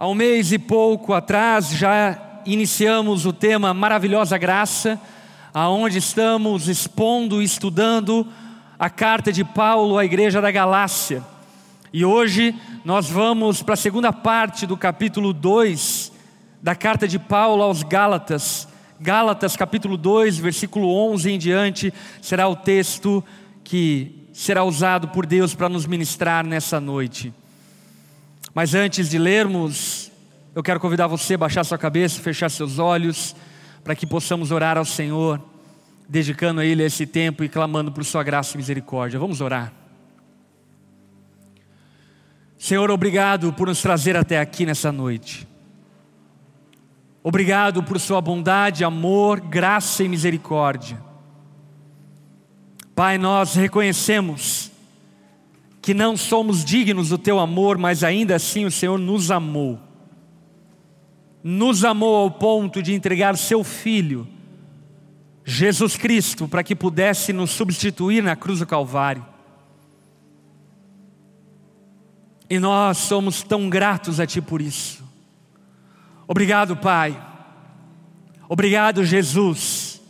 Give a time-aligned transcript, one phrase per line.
[0.00, 4.98] Há um mês e pouco atrás já iniciamos o tema Maravilhosa Graça,
[5.52, 8.26] aonde estamos expondo e estudando
[8.78, 11.22] a carta de Paulo à igreja da Galácia.
[11.92, 16.10] E hoje nós vamos para a segunda parte do capítulo 2
[16.62, 18.66] da carta de Paulo aos Gálatas.
[18.98, 21.92] Gálatas capítulo 2, versículo 11 em diante,
[22.22, 23.22] será o texto
[23.62, 27.34] que será usado por Deus para nos ministrar nessa noite.
[28.54, 30.10] Mas antes de lermos,
[30.54, 33.34] eu quero convidar você a baixar sua cabeça, fechar seus olhos,
[33.84, 35.40] para que possamos orar ao Senhor,
[36.08, 39.18] dedicando a Ele esse tempo e clamando por Sua graça e misericórdia.
[39.18, 39.72] Vamos orar.
[42.58, 45.48] Senhor, obrigado por nos trazer até aqui nessa noite.
[47.22, 51.00] Obrigado por Sua bondade, amor, graça e misericórdia.
[52.94, 54.69] Pai, nós reconhecemos
[55.82, 59.78] que não somos dignos do teu amor, mas ainda assim o Senhor nos amou.
[61.42, 64.28] Nos amou ao ponto de entregar seu filho,
[65.44, 69.24] Jesus Cristo, para que pudesse nos substituir na cruz do Calvário.
[72.48, 75.02] E nós somos tão gratos a Ti por isso.
[76.28, 77.18] Obrigado, Pai.
[78.48, 80.00] Obrigado, Jesus.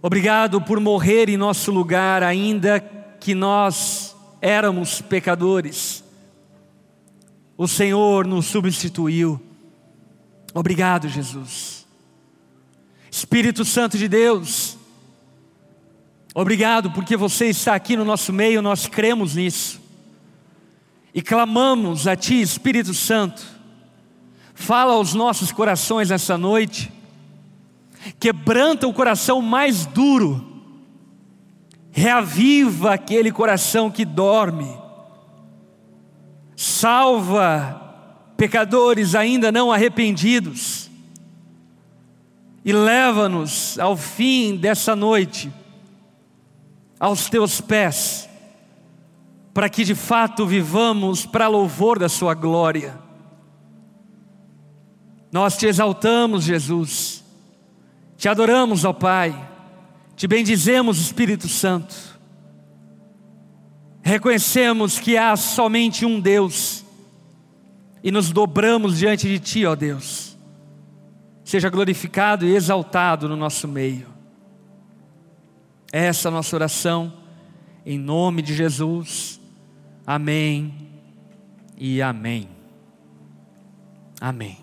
[0.00, 4.11] Obrigado por morrer em nosso lugar, ainda que nós
[4.42, 6.02] éramos pecadores,
[7.56, 9.40] o Senhor nos substituiu.
[10.52, 11.86] Obrigado, Jesus.
[13.08, 14.76] Espírito Santo de Deus,
[16.34, 19.80] obrigado porque você está aqui no nosso meio, nós cremos nisso.
[21.14, 23.42] E clamamos a Ti, Espírito Santo,
[24.54, 26.90] fala aos nossos corações essa noite,
[28.18, 30.51] quebranta o coração mais duro,
[31.92, 34.74] reaviva aquele coração que dorme,
[36.56, 37.78] salva
[38.36, 40.90] pecadores ainda não arrependidos.
[42.64, 45.52] E leva-nos ao fim dessa noite
[46.98, 48.28] aos teus pés,
[49.52, 52.96] para que de fato vivamos para louvor da Sua glória.
[55.30, 57.24] Nós te exaltamos, Jesus,
[58.16, 59.51] te adoramos, ó Pai
[60.16, 61.94] te bendizemos, Espírito Santo.
[64.02, 66.84] Reconhecemos que há somente um Deus
[68.02, 70.36] e nos dobramos diante de Ti, ó Deus.
[71.44, 74.06] Seja glorificado e exaltado no nosso meio.
[75.92, 77.12] Essa é a nossa oração,
[77.84, 79.40] em nome de Jesus.
[80.06, 80.74] Amém
[81.76, 82.48] e amém.
[84.20, 84.61] Amém.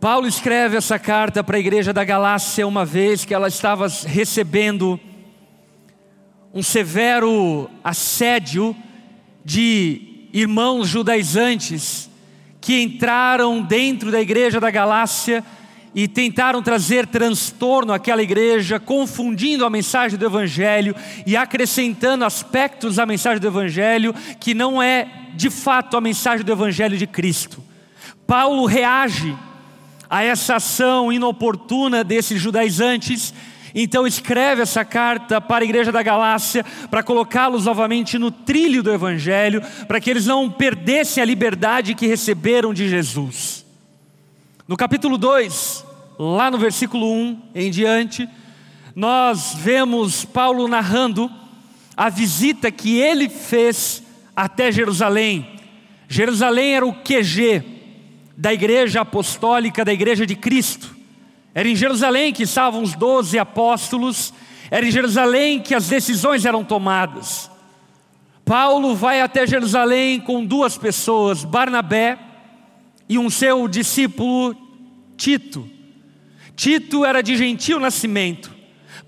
[0.00, 4.98] Paulo escreve essa carta para a igreja da Galácia uma vez que ela estava recebendo
[6.54, 8.76] um severo assédio
[9.44, 12.08] de irmãos judaizantes
[12.60, 15.42] que entraram dentro da igreja da Galácia
[15.92, 20.94] e tentaram trazer transtorno àquela igreja, confundindo a mensagem do Evangelho
[21.26, 26.52] e acrescentando aspectos à mensagem do Evangelho que não é de fato a mensagem do
[26.52, 27.60] Evangelho de Cristo.
[28.28, 29.36] Paulo reage
[30.08, 33.34] a essa ação inoportuna desses judaizantes,
[33.74, 38.92] então escreve essa carta para a igreja da Galácia, para colocá-los novamente no trilho do
[38.92, 43.64] Evangelho, para que eles não perdessem a liberdade que receberam de Jesus.
[44.66, 45.84] No capítulo 2,
[46.18, 48.28] lá no versículo 1 em diante,
[48.94, 51.30] nós vemos Paulo narrando
[51.96, 54.02] a visita que ele fez
[54.34, 55.46] até Jerusalém.
[56.08, 57.77] Jerusalém era o QG,
[58.38, 60.96] da igreja apostólica, da igreja de Cristo.
[61.52, 64.32] Era em Jerusalém que estavam os doze apóstolos,
[64.70, 67.50] era em Jerusalém que as decisões eram tomadas.
[68.44, 72.16] Paulo vai até Jerusalém com duas pessoas, Barnabé
[73.08, 74.56] e um seu discípulo
[75.16, 75.68] Tito.
[76.54, 78.54] Tito era de gentil nascimento.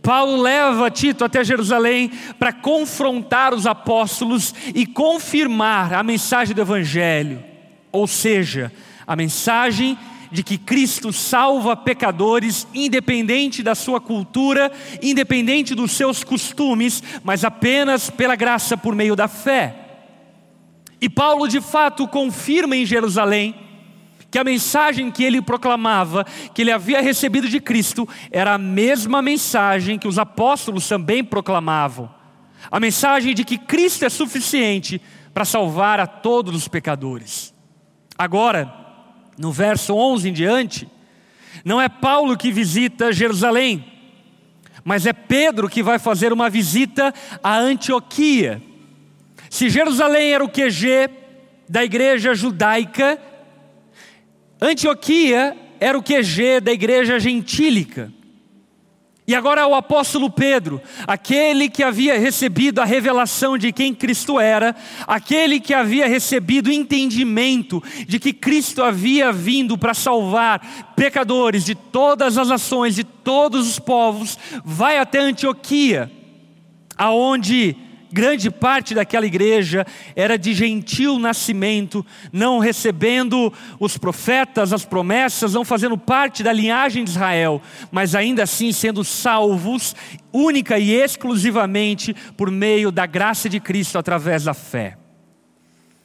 [0.03, 7.45] Paulo leva Tito até Jerusalém para confrontar os apóstolos e confirmar a mensagem do Evangelho,
[7.93, 8.73] ou seja,
[9.11, 9.99] a mensagem
[10.31, 14.71] de que Cristo salva pecadores, independente da sua cultura,
[15.03, 19.75] independente dos seus costumes, mas apenas pela graça por meio da fé.
[21.01, 23.53] E Paulo de fato confirma em Jerusalém
[24.31, 26.25] que a mensagem que ele proclamava,
[26.55, 32.09] que ele havia recebido de Cristo, era a mesma mensagem que os apóstolos também proclamavam.
[32.71, 35.03] A mensagem de que Cristo é suficiente
[35.35, 37.53] para salvar a todos os pecadores.
[38.17, 38.80] Agora,
[39.41, 40.87] no verso 11 em diante,
[41.65, 43.83] não é Paulo que visita Jerusalém,
[44.85, 48.61] mas é Pedro que vai fazer uma visita a Antioquia.
[49.49, 51.09] Se Jerusalém era o QG
[51.67, 53.19] da igreja judaica,
[54.61, 58.13] Antioquia era o QG da igreja gentílica.
[59.31, 64.75] E agora o apóstolo Pedro, aquele que havia recebido a revelação de quem Cristo era,
[65.07, 72.37] aquele que havia recebido entendimento de que Cristo havia vindo para salvar pecadores de todas
[72.37, 76.11] as nações, de todos os povos, vai até Antioquia,
[76.99, 77.77] aonde
[78.13, 79.87] grande parte daquela igreja
[80.17, 87.05] era de gentil nascimento, não recebendo os profetas, as promessas, não fazendo parte da linhagem
[87.05, 89.95] de Israel, mas ainda assim sendo salvos
[90.33, 94.97] única e exclusivamente por meio da graça de Cristo através da fé.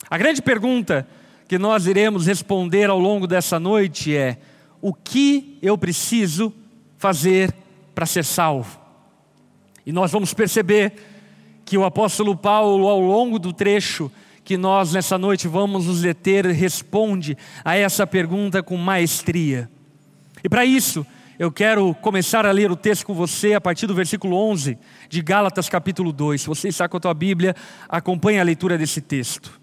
[0.09, 1.07] A grande pergunta
[1.47, 4.37] que nós iremos responder ao longo dessa noite é:
[4.81, 6.53] o que eu preciso
[6.97, 7.53] fazer
[7.93, 8.79] para ser salvo?
[9.85, 10.93] E nós vamos perceber
[11.65, 14.11] que o apóstolo Paulo, ao longo do trecho
[14.43, 19.67] que nós nessa noite vamos nos deter, responde a essa pergunta com maestria.
[20.43, 21.03] E para isso,
[21.39, 24.77] eu quero começar a ler o texto com você a partir do versículo 11
[25.09, 26.41] de Gálatas capítulo 2.
[26.41, 27.55] Se você está com a tua Bíblia,
[27.89, 29.59] acompanhe a leitura desse texto.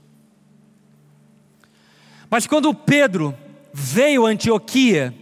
[2.29, 3.33] Mas quando Pedro
[3.73, 5.15] veio a Antioquia,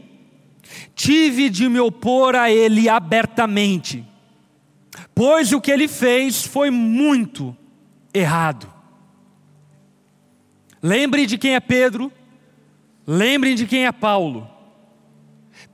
[0.94, 4.09] tive de me opor a ele abertamente
[5.14, 7.56] pois o que ele fez foi muito
[8.12, 8.72] errado.
[10.82, 12.10] Lembre de quem é Pedro,
[13.06, 14.48] lembrem de quem é Paulo.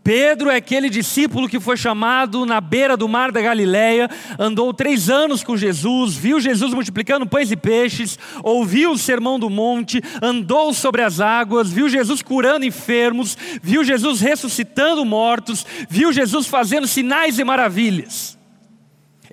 [0.02, 4.08] Pedro é aquele discípulo que foi chamado na beira do mar da Galileia,
[4.38, 9.50] andou três anos com Jesus, viu Jesus multiplicando pães e peixes, ouviu o sermão do
[9.50, 16.46] monte, andou sobre as águas, viu Jesus curando enfermos, viu Jesus ressuscitando mortos, viu Jesus
[16.46, 18.35] fazendo sinais e maravilhas.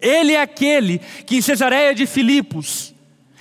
[0.04, 2.94] Ele é aquele que em Cesareia de Filipos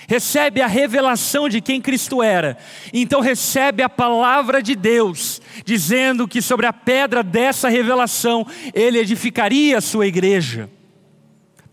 [0.07, 2.57] recebe a revelação de quem Cristo era.
[2.93, 9.79] Então recebe a palavra de Deus, dizendo que sobre a pedra dessa revelação ele edificaria
[9.79, 10.71] a sua igreja.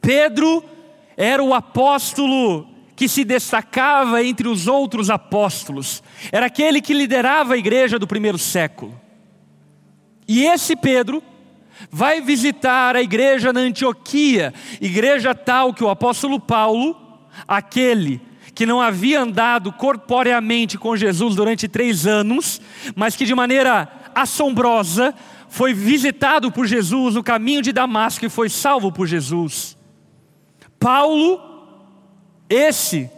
[0.01, 0.63] Pedro
[1.15, 6.01] era o apóstolo que se destacava entre os outros apóstolos.
[6.31, 8.99] Era aquele que liderava a igreja do primeiro século.
[10.27, 11.23] E esse Pedro
[11.91, 16.95] vai visitar a igreja na Antioquia, igreja tal que o apóstolo Paulo,
[17.47, 18.21] aquele
[18.53, 22.59] que não havia andado corporeamente com Jesus durante três anos,
[22.95, 25.13] mas que de maneira assombrosa
[25.47, 29.77] foi visitado por Jesus no caminho de Damasco e foi salvo por Jesus.
[30.79, 31.39] Paulo,
[32.49, 33.09] esse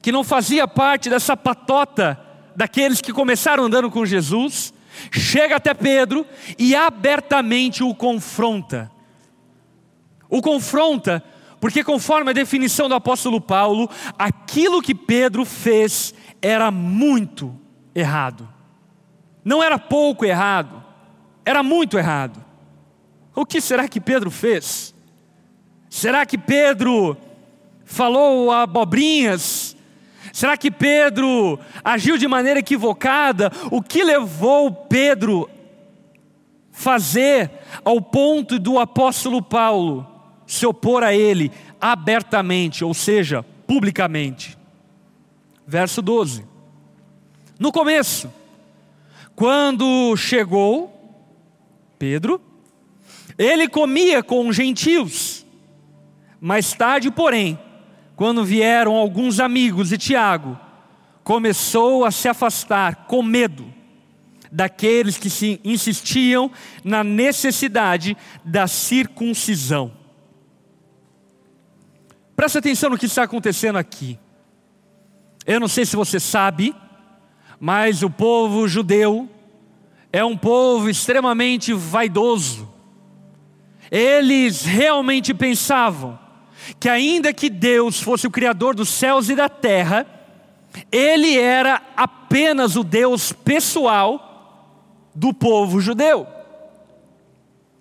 [0.00, 2.18] que não fazia parte dessa patota
[2.54, 4.72] daqueles que começaram andando com Jesus,
[5.10, 6.26] chega até Pedro
[6.58, 8.90] e abertamente o confronta.
[10.28, 11.22] O confronta,
[11.60, 13.88] porque, conforme a definição do apóstolo Paulo,
[14.18, 17.58] aquilo que Pedro fez era muito
[17.94, 18.48] errado.
[19.44, 20.84] Não era pouco errado,
[21.44, 22.44] era muito errado.
[23.34, 24.94] O que será que Pedro fez?
[25.88, 27.16] Será que Pedro
[27.84, 29.65] falou abobrinhas
[30.32, 33.50] Será que Pedro agiu de maneira equivocada?
[33.70, 35.48] O que levou Pedro
[36.70, 37.50] fazer
[37.84, 40.06] ao ponto do apóstolo Paulo
[40.46, 41.50] se opor a ele
[41.80, 44.56] abertamente, ou seja, publicamente?
[45.66, 46.44] Verso 12.
[47.58, 48.30] No começo,
[49.34, 50.92] quando chegou
[51.98, 52.40] Pedro,
[53.38, 55.44] ele comia com gentios.
[56.40, 57.58] Mais tarde, porém,
[58.16, 60.58] quando vieram alguns amigos de Tiago,
[61.22, 63.72] começou a se afastar com medo
[64.50, 66.50] daqueles que se insistiam
[66.82, 69.92] na necessidade da circuncisão.
[72.34, 74.18] Presta atenção no que está acontecendo aqui.
[75.44, 76.74] Eu não sei se você sabe,
[77.60, 79.28] mas o povo judeu
[80.10, 82.72] é um povo extremamente vaidoso.
[83.90, 86.25] Eles realmente pensavam
[86.78, 90.06] que ainda que Deus fosse o Criador dos céus e da terra,
[90.90, 96.26] Ele era apenas o Deus pessoal do povo judeu,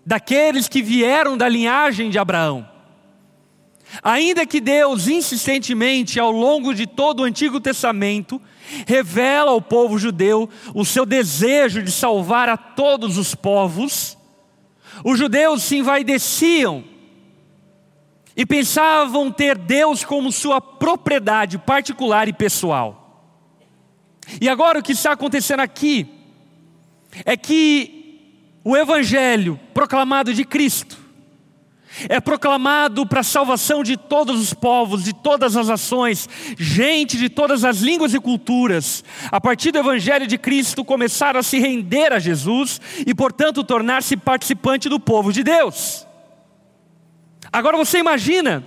[0.06, 2.68] daqueles que vieram da linhagem de Abraão.
[4.02, 8.42] Ainda que Deus insistentemente, ao longo de todo o Antigo Testamento,
[8.86, 14.18] revela ao povo judeu o seu desejo de salvar a todos os povos,
[15.04, 16.84] os judeus se envaideciam
[18.36, 23.24] e pensavam ter Deus como sua propriedade particular e pessoal.
[24.42, 26.08] E agora o que está acontecendo aqui
[27.24, 31.06] é que o Evangelho proclamado de Cristo
[32.10, 36.28] é proclamado para a salvação de todos os povos, de todas as nações,
[36.58, 39.04] gente de todas as línguas e culturas.
[39.32, 44.18] A partir do Evangelho de Cristo, começaram a se render a Jesus e, portanto, tornar-se
[44.18, 46.06] participante do povo de Deus.
[47.56, 48.66] Agora você imagina,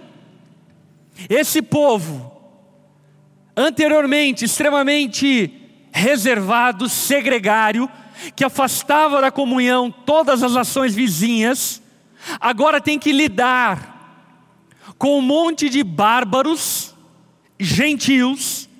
[1.28, 2.32] esse povo,
[3.54, 5.52] anteriormente extremamente
[5.92, 7.86] reservado, segregário,
[8.34, 11.82] que afastava da comunhão todas as nações vizinhas,
[12.40, 14.24] agora tem que lidar
[14.96, 16.94] com um monte de bárbaros,
[17.60, 18.70] gentios,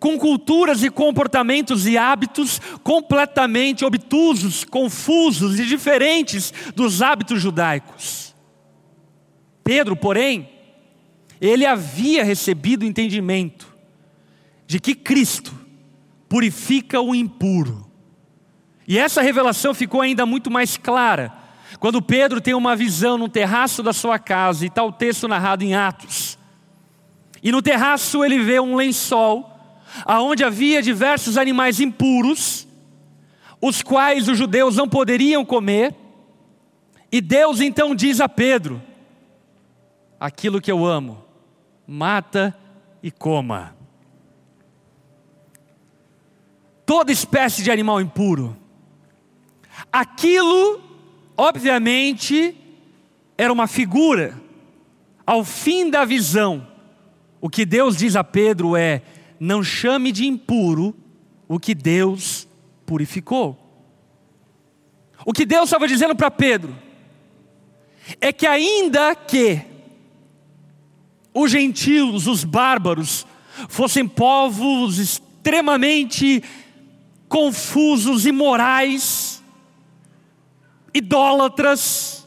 [0.00, 8.23] com culturas e comportamentos e hábitos completamente obtusos, confusos e diferentes dos hábitos judaicos.
[9.64, 10.48] Pedro, porém,
[11.40, 13.74] ele havia recebido o entendimento
[14.66, 15.52] de que Cristo
[16.28, 17.90] purifica o impuro.
[18.86, 21.32] E essa revelação ficou ainda muito mais clara
[21.78, 25.64] quando Pedro tem uma visão no terraço da sua casa, e está o texto narrado
[25.64, 26.38] em Atos.
[27.42, 29.50] E no terraço ele vê um lençol,
[30.04, 32.66] aonde havia diversos animais impuros,
[33.60, 35.94] os quais os judeus não poderiam comer.
[37.10, 38.82] E Deus então diz a Pedro:
[40.24, 41.22] Aquilo que eu amo,
[41.86, 42.56] mata
[43.02, 43.76] e coma.
[46.86, 48.56] Toda espécie de animal impuro.
[49.92, 50.84] Aquilo
[51.36, 52.56] Obviamente,
[53.36, 54.40] era uma figura.
[55.26, 56.66] Ao fim da visão,
[57.40, 59.02] o que Deus diz a Pedro é:
[59.38, 60.94] não chame de impuro
[61.48, 62.46] o que Deus
[62.86, 63.60] purificou.
[65.26, 66.76] O que Deus estava dizendo para Pedro
[68.20, 69.62] é que, ainda que
[71.34, 73.26] os gentios, os bárbaros,
[73.68, 76.42] fossem povos extremamente
[77.28, 79.42] confusos e morais,
[80.94, 82.26] idólatras,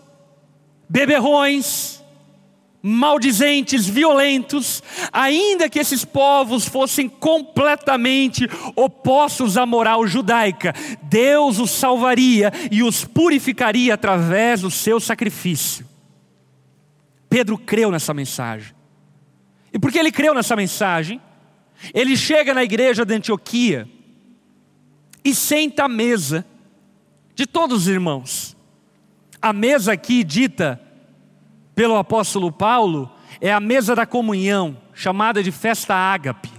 [0.89, 2.03] beberrões,
[2.81, 10.73] maldizentes, violentos, ainda que esses povos fossem completamente opostos à moral judaica,
[11.03, 15.85] Deus os salvaria e os purificaria através do seu sacrifício.
[17.29, 18.76] Pedro creu nessa mensagem.
[19.77, 21.21] E porque ele creu nessa mensagem,
[21.93, 23.87] ele chega na igreja de Antioquia
[25.23, 26.43] e senta à mesa
[27.35, 28.57] de todos os irmãos.
[29.39, 30.81] A mesa aqui dita
[31.75, 33.07] pelo apóstolo Paulo
[33.39, 36.49] é a mesa da comunhão, chamada de festa ágape.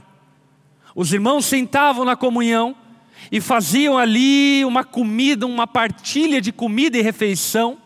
[0.95, 2.77] Os irmãos sentavam na comunhão
[3.33, 7.79] e faziam ali uma comida, uma partilha de comida e refeição.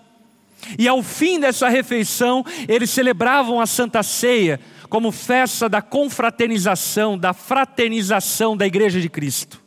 [0.78, 4.60] E ao fim dessa refeição, eles celebravam a Santa Ceia
[4.92, 9.58] como festa da confraternização, da fraternização da Igreja de Cristo.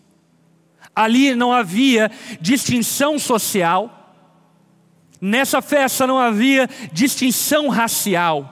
[0.96, 4.04] Ali não havia distinção social,
[5.20, 8.52] Nessa festa não havia distinção racial.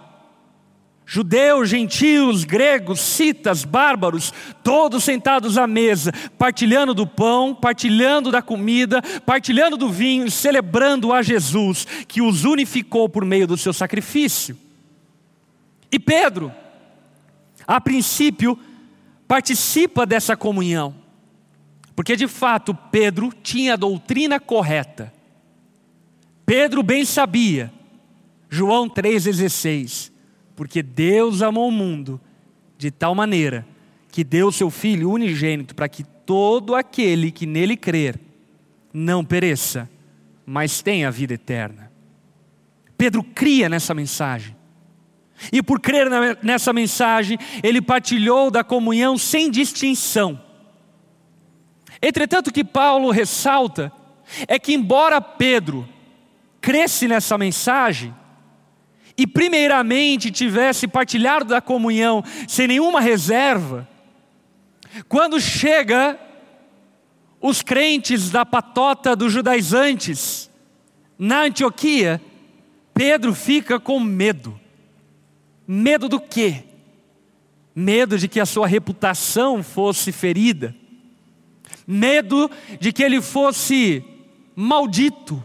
[1.05, 9.03] Judeus, gentios, gregos, citas, bárbaros, todos sentados à mesa, partilhando do pão, partilhando da comida,
[9.23, 14.57] partilhando do vinho, celebrando a Jesus, que os unificou por meio do seu sacrifício.
[15.91, 16.51] E Pedro,
[17.65, 18.57] a princípio,
[19.27, 20.95] participa dessa comunhão,
[21.95, 25.13] porque de fato Pedro tinha a doutrina correta
[26.45, 27.71] Pedro bem sabia,
[28.49, 30.11] João 3,16,
[30.55, 32.19] porque Deus amou o mundo
[32.77, 33.65] de tal maneira
[34.11, 38.19] que deu seu Filho unigênito para que todo aquele que nele crer
[38.93, 39.89] não pereça,
[40.45, 41.91] mas tenha a vida eterna.
[42.97, 44.55] Pedro cria nessa mensagem.
[45.51, 46.07] E por crer
[46.41, 50.39] nessa mensagem, ele partilhou da comunhão sem distinção.
[52.01, 53.91] Entretanto, o que Paulo ressalta
[54.47, 55.87] é que, embora Pedro
[56.61, 58.13] cresce nessa mensagem
[59.17, 63.87] e, primeiramente, tivesse partilhado da comunhão sem nenhuma reserva,
[65.07, 66.19] quando chega
[67.41, 70.49] os crentes da patota dos judaizantes
[71.17, 72.21] na Antioquia,
[72.93, 74.59] Pedro fica com medo.
[75.75, 76.65] Medo do quê?
[77.75, 80.75] Medo de que a sua reputação fosse ferida,
[81.87, 82.47] medo
[82.79, 84.05] de que ele fosse
[84.55, 85.43] maldito,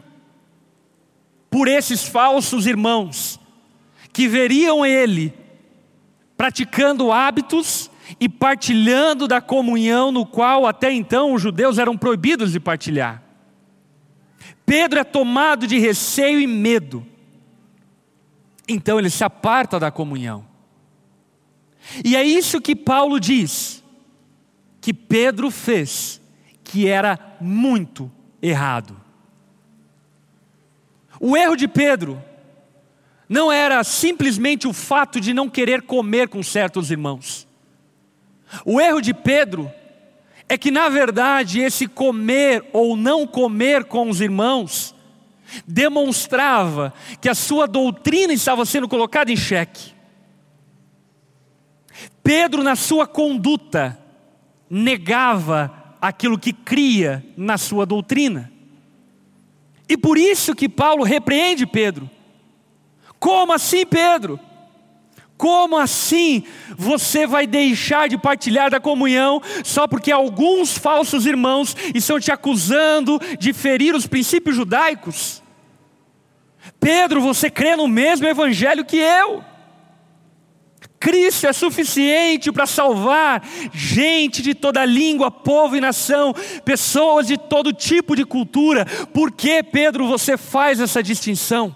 [1.49, 3.41] por esses falsos irmãos,
[4.13, 5.33] que veriam ele
[6.37, 12.61] praticando hábitos e partilhando da comunhão no qual até então os judeus eram proibidos de
[12.61, 13.23] partilhar.
[14.67, 17.07] Pedro é tomado de receio e medo.
[18.69, 20.47] Então ele se aparta da comunhão.
[22.05, 23.83] E é isso que Paulo diz
[24.81, 26.21] que Pedro fez,
[26.63, 28.11] que era muito
[28.43, 28.97] errado.
[31.21, 32.23] O erro de Pedro
[33.29, 37.47] não era simplesmente o fato de não querer comer com certos irmãos.
[38.65, 39.71] O erro de Pedro
[40.49, 44.95] é que, na verdade, esse comer ou não comer com os irmãos
[45.67, 49.93] demonstrava que a sua doutrina estava sendo colocada em xeque.
[52.23, 53.99] Pedro, na sua conduta,
[54.69, 58.53] negava aquilo que cria na sua doutrina.
[59.89, 62.11] E por isso que Paulo repreende Pedro.
[63.19, 64.39] Como assim, Pedro?
[65.39, 66.43] Como assim
[66.77, 73.21] você vai deixar de partilhar da comunhão só porque alguns falsos irmãos estão te acusando
[73.39, 75.41] de ferir os princípios judaicos?
[76.81, 79.45] Pedro, você crê no mesmo evangelho que eu.
[80.99, 87.73] Cristo é suficiente para salvar gente de toda língua, povo e nação, pessoas de todo
[87.73, 88.85] tipo de cultura.
[89.15, 91.75] Por que, Pedro, você faz essa distinção?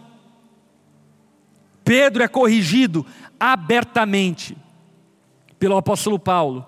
[1.85, 3.05] Pedro é corrigido
[3.45, 4.57] abertamente
[5.59, 6.65] pelo apóstolo Paulo,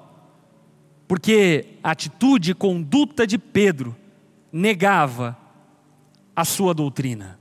[1.07, 3.95] porque a atitude e conduta de Pedro
[4.53, 5.39] negava
[6.35, 7.39] a sua doutrina.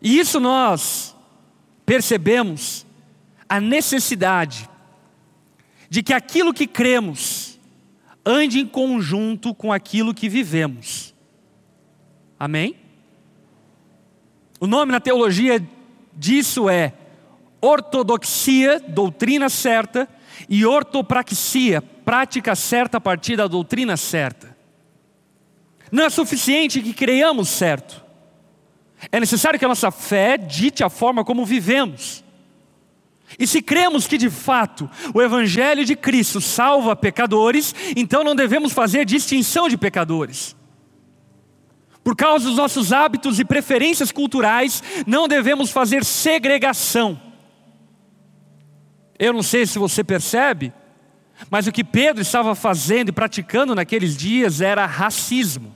[0.00, 1.14] E isso nós
[1.84, 2.86] percebemos
[3.46, 4.66] a necessidade
[5.90, 7.60] de que aquilo que cremos
[8.24, 11.14] ande em conjunto com aquilo que vivemos.
[12.40, 12.76] Amém?
[14.58, 15.62] O nome na teologia
[16.14, 16.94] disso é
[17.66, 20.08] ortodoxia, doutrina certa,
[20.48, 24.56] e ortopraxia, prática certa a partir da doutrina certa.
[25.90, 28.04] Não é suficiente que creiamos certo.
[29.10, 32.24] É necessário que a nossa fé dite a forma como vivemos.
[33.38, 38.72] E se cremos que de fato o Evangelho de Cristo salva pecadores, então não devemos
[38.72, 40.56] fazer distinção de pecadores.
[42.04, 47.25] Por causa dos nossos hábitos e preferências culturais, não devemos fazer segregação.
[49.18, 50.72] Eu não sei se você percebe,
[51.50, 55.74] mas o que Pedro estava fazendo e praticando naqueles dias era racismo.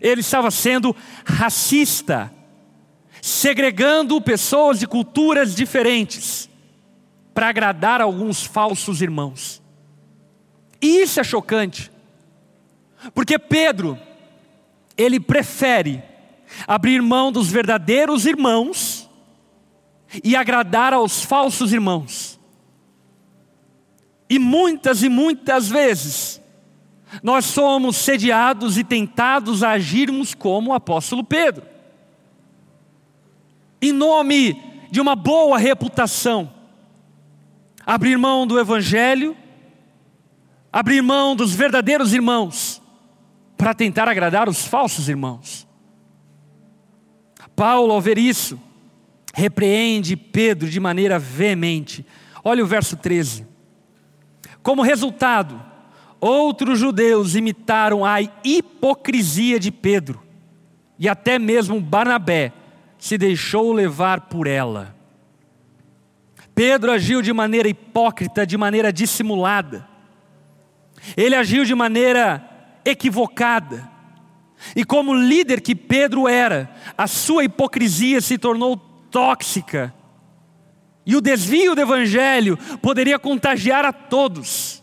[0.00, 0.94] Ele estava sendo
[1.24, 2.32] racista,
[3.20, 6.48] segregando pessoas de culturas diferentes
[7.34, 9.62] para agradar alguns falsos irmãos.
[10.80, 11.90] E isso é chocante,
[13.14, 13.98] porque Pedro,
[14.96, 16.02] ele prefere
[16.66, 18.95] abrir mão dos verdadeiros irmãos
[20.22, 22.38] e agradar aos falsos irmãos.
[24.28, 26.40] E muitas e muitas vezes,
[27.22, 31.64] nós somos sediados e tentados a agirmos como o apóstolo Pedro,
[33.80, 36.52] em nome de uma boa reputação,
[37.84, 39.36] abrir mão do Evangelho,
[40.72, 42.82] abrir mão dos verdadeiros irmãos,
[43.56, 45.66] para tentar agradar os falsos irmãos.
[47.54, 48.60] Paulo, ao ver isso,
[49.36, 52.06] repreende Pedro de maneira veemente.
[52.42, 53.46] Olha o verso 13.
[54.62, 55.62] Como resultado,
[56.18, 60.22] outros judeus imitaram a hipocrisia de Pedro,
[60.98, 62.50] e até mesmo Barnabé
[62.98, 64.96] se deixou levar por ela.
[66.54, 69.86] Pedro agiu de maneira hipócrita, de maneira dissimulada.
[71.14, 73.86] Ele agiu de maneira equivocada.
[74.74, 79.94] E como líder que Pedro era, a sua hipocrisia se tornou tóxica.
[81.04, 84.82] E o desvio do evangelho poderia contagiar a todos.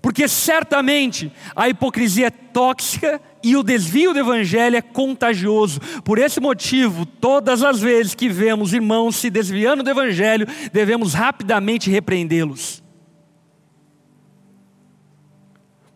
[0.00, 5.80] Porque certamente a hipocrisia é tóxica e o desvio do evangelho é contagioso.
[6.02, 11.90] Por esse motivo, todas as vezes que vemos irmãos se desviando do evangelho, devemos rapidamente
[11.90, 12.82] repreendê-los.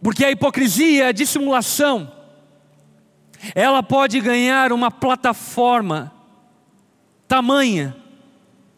[0.03, 2.11] Porque a hipocrisia, a dissimulação,
[3.55, 6.13] ela pode ganhar uma plataforma
[7.31, 7.97] tamanha,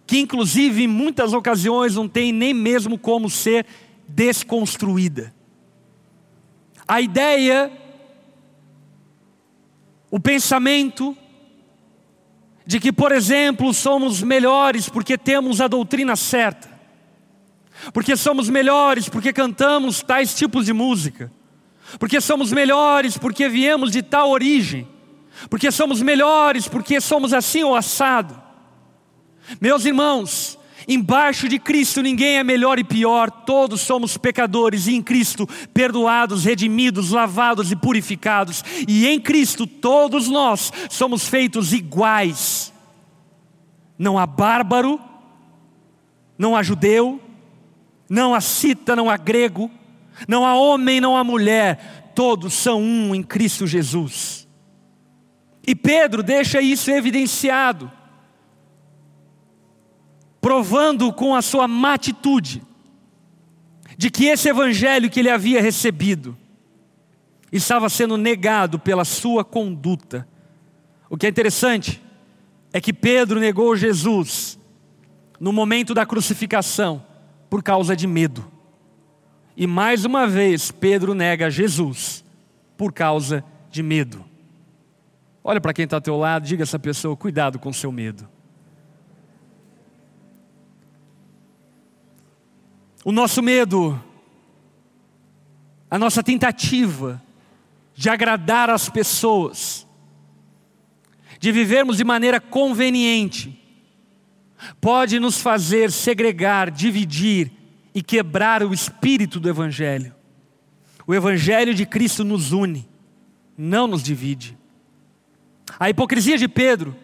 [0.07, 3.65] que inclusive em muitas ocasiões não tem nem mesmo como ser
[4.07, 5.35] desconstruída.
[6.87, 7.73] A ideia,
[10.11, 11.17] o pensamento,
[12.67, 16.69] de que, por exemplo, somos melhores porque temos a doutrina certa,
[17.91, 21.33] porque somos melhores porque cantamos tais tipos de música,
[21.99, 24.87] porque somos melhores porque viemos de tal origem,
[25.49, 28.41] porque somos melhores porque somos assim ou assado.
[29.61, 35.03] Meus irmãos, embaixo de Cristo ninguém é melhor e pior, todos somos pecadores e em
[35.03, 42.73] Cristo perdoados, redimidos, lavados e purificados, e em Cristo todos nós somos feitos iguais.
[43.99, 45.01] Não há bárbaro,
[46.39, 47.21] não há judeu,
[48.09, 49.71] não há cita, não há grego,
[50.27, 54.42] não há homem, não há mulher, todos são um em Cristo Jesus.
[55.67, 57.91] E Pedro deixa isso evidenciado
[60.43, 62.61] provando com a sua má atitude
[63.97, 66.37] de que esse evangelho que ele havia recebido
[67.53, 70.27] estava sendo negado pela sua conduta.
[71.09, 72.03] O que é interessante
[72.73, 74.59] é que Pedro negou Jesus
[75.39, 77.07] no momento da crucificação
[77.49, 78.51] por causa de medo.
[79.57, 82.25] E mais uma vez, Pedro nega Jesus
[82.77, 84.25] por causa de medo.
[85.45, 87.91] Olha para quem está ao teu lado, diga a essa pessoa: cuidado com o seu
[87.91, 88.29] medo.
[93.05, 94.01] O nosso medo,
[95.91, 97.21] a nossa tentativa
[97.95, 99.87] de agradar as pessoas,
[101.41, 103.61] de vivermos de maneira conveniente,
[104.81, 107.51] pode nos fazer segregar, dividir
[107.93, 110.15] e quebrar o espírito do Evangelho.
[111.05, 112.89] O Evangelho de Cristo nos une,
[113.59, 114.57] não nos divide.
[115.79, 116.97] A hipocrisia de Pedro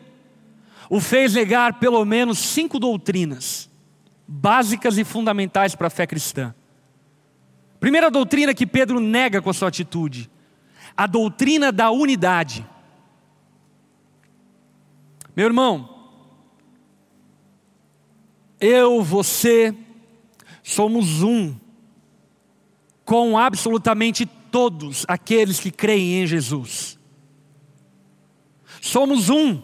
[0.90, 3.68] o fez negar pelo menos cinco doutrinas
[4.26, 6.54] básicas e fundamentais para a fé cristã.
[7.80, 10.30] Primeira doutrina que Pedro nega com a sua atitude:
[10.96, 12.66] a doutrina da unidade.
[15.34, 15.88] Meu irmão,
[18.60, 19.74] eu, você,
[20.62, 21.54] somos um
[23.04, 26.97] com absolutamente todos aqueles que creem em Jesus.
[28.80, 29.62] Somos um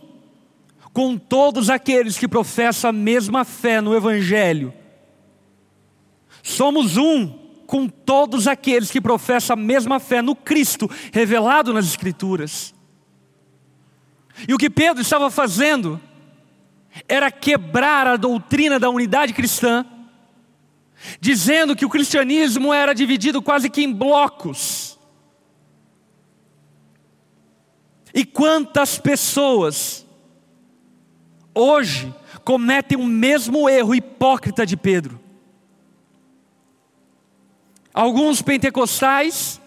[0.93, 4.73] com todos aqueles que professam a mesma fé no Evangelho.
[6.43, 7.27] Somos um
[7.67, 12.75] com todos aqueles que professam a mesma fé no Cristo revelado nas Escrituras.
[14.47, 16.01] E o que Pedro estava fazendo
[17.09, 19.85] era quebrar a doutrina da unidade cristã,
[21.21, 24.94] dizendo que o cristianismo era dividido quase que em blocos.
[28.15, 30.07] E quantas pessoas
[31.53, 35.21] hoje cometem o mesmo erro hipócrita de Pedro?
[37.93, 39.61] Alguns pentecostais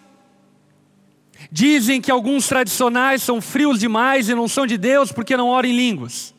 [1.51, 5.67] dizem que alguns tradicionais são frios demais e não são de Deus porque não oram
[5.67, 6.33] em línguas.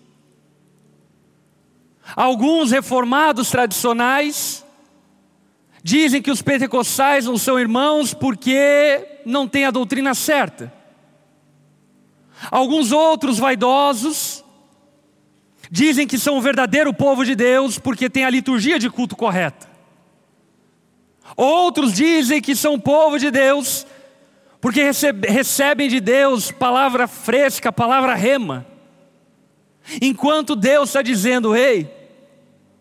[2.17, 4.65] Alguns reformados tradicionais
[5.83, 10.78] dizem que os pentecostais não são irmãos porque não têm a doutrina certa.
[12.51, 14.45] Alguns outros vaidosos
[15.71, 19.69] dizem que são o verdadeiro povo de Deus porque têm a liturgia de culto correta.
[21.37, 23.87] Outros dizem que são o povo de Deus
[24.61, 24.83] porque
[25.29, 28.67] recebem de Deus palavra fresca, palavra rema.
[30.03, 31.89] Enquanto Deus está dizendo, ei,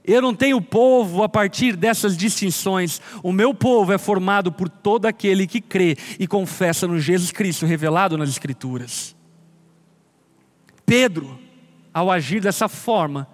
[0.07, 3.01] eu não tenho povo a partir dessas distinções.
[3.21, 7.65] O meu povo é formado por todo aquele que crê e confessa no Jesus Cristo
[7.65, 9.16] revelado nas Escrituras.
[10.87, 11.37] Pedro,
[11.93, 13.27] ao agir dessa forma,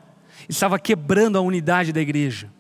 [0.50, 2.52] estava quebrando a unidade da igreja.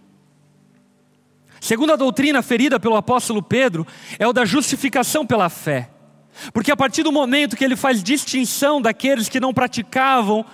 [1.59, 3.87] Segunda doutrina ferida pelo apóstolo Pedro
[4.19, 5.89] é o da justificação pela fé.
[6.53, 10.45] Porque a partir do momento que ele faz distinção daqueles que não praticavam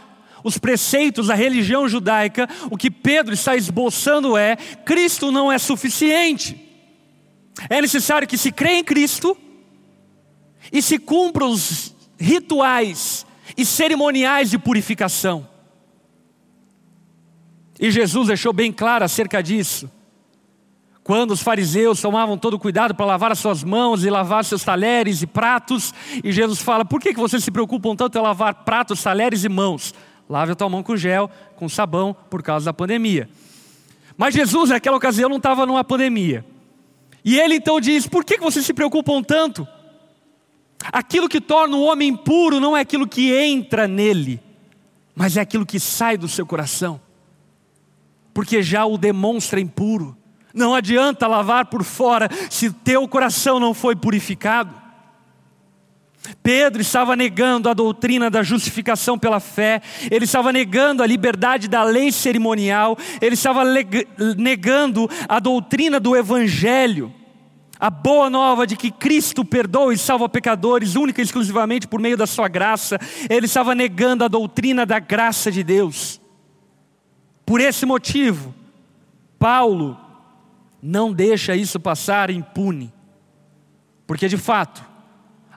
[0.41, 6.57] os preceitos da religião judaica, o que Pedro está esboçando é: Cristo não é suficiente.
[7.69, 9.37] É necessário que se crê em Cristo
[10.71, 13.25] e se cumpram os rituais
[13.57, 15.47] e cerimoniais de purificação.
[17.79, 19.89] E Jesus deixou bem claro acerca disso.
[21.01, 25.21] Quando os fariseus tomavam todo cuidado para lavar as suas mãos e lavar seus talheres
[25.21, 29.43] e pratos, e Jesus fala: por que vocês se preocupam tanto em lavar pratos, talheres
[29.43, 29.93] e mãos?
[30.29, 33.27] Lave a tua mão com gel, com sabão, por causa da pandemia.
[34.15, 36.45] Mas Jesus, naquela ocasião, não estava numa pandemia.
[37.23, 39.67] E ele então diz: Por que vocês se preocupam tanto?
[40.91, 44.41] Aquilo que torna o homem puro não é aquilo que entra nele,
[45.13, 47.01] mas é aquilo que sai do seu coração,
[48.33, 50.15] porque já o demonstra impuro.
[50.53, 54.73] Não adianta lavar por fora se teu coração não foi purificado.
[56.43, 61.83] Pedro estava negando a doutrina da justificação pela fé, ele estava negando a liberdade da
[61.83, 63.63] lei cerimonial, ele estava
[64.37, 67.13] negando a doutrina do evangelho,
[67.79, 72.17] a boa nova de que Cristo perdoa e salva pecadores única e exclusivamente por meio
[72.17, 76.19] da sua graça, ele estava negando a doutrina da graça de Deus.
[77.45, 78.53] Por esse motivo,
[79.39, 79.97] Paulo
[80.83, 82.93] não deixa isso passar impune,
[84.05, 84.83] porque de fato,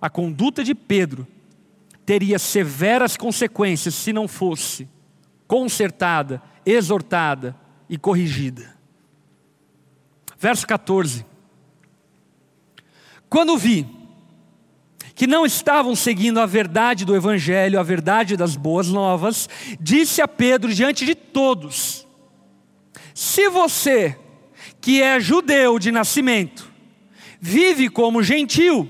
[0.01, 1.27] a conduta de Pedro
[2.07, 4.89] teria severas consequências se não fosse
[5.49, 7.57] consertada, exortada
[7.89, 8.75] e corrigida.
[10.39, 11.32] Verso 14.
[13.33, 13.87] Quando vi
[15.15, 19.49] que não estavam seguindo a verdade do Evangelho, a verdade das boas novas,
[19.81, 22.07] disse a Pedro diante de todos:
[23.15, 24.19] Se você,
[24.83, 26.71] que é judeu de nascimento,
[27.41, 28.87] vive como gentil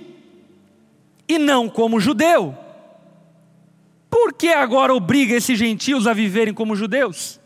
[1.29, 2.53] e não como judeu,
[4.11, 7.39] por que agora obriga esses gentios a viverem como judeus?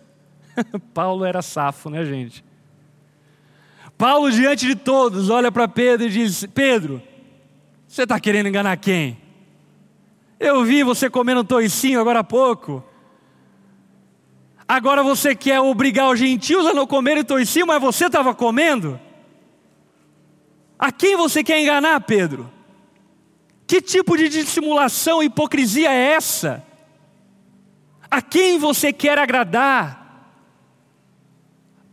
[0.95, 2.46] Paulo era safo, né, gente?
[3.97, 7.03] Paulo, diante de todos, olha para Pedro e diz: Pedro,
[7.87, 9.17] você está querendo enganar quem?
[10.39, 12.85] Eu vi você comendo toicinho agora há pouco.
[14.69, 19.01] Agora você quer obrigar os gentios a não comerem toicinho, mas você estava comendo?
[20.79, 22.53] A quem você quer enganar, Pedro?
[23.67, 26.65] Que tipo de dissimulação e hipocrisia é essa?
[28.11, 30.06] A quem você quer agradar?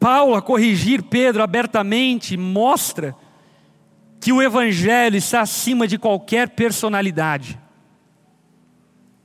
[0.04, 3.16] Paulo, a corrigir Pedro abertamente, mostra
[4.20, 7.58] que o Evangelho está acima de qualquer personalidade.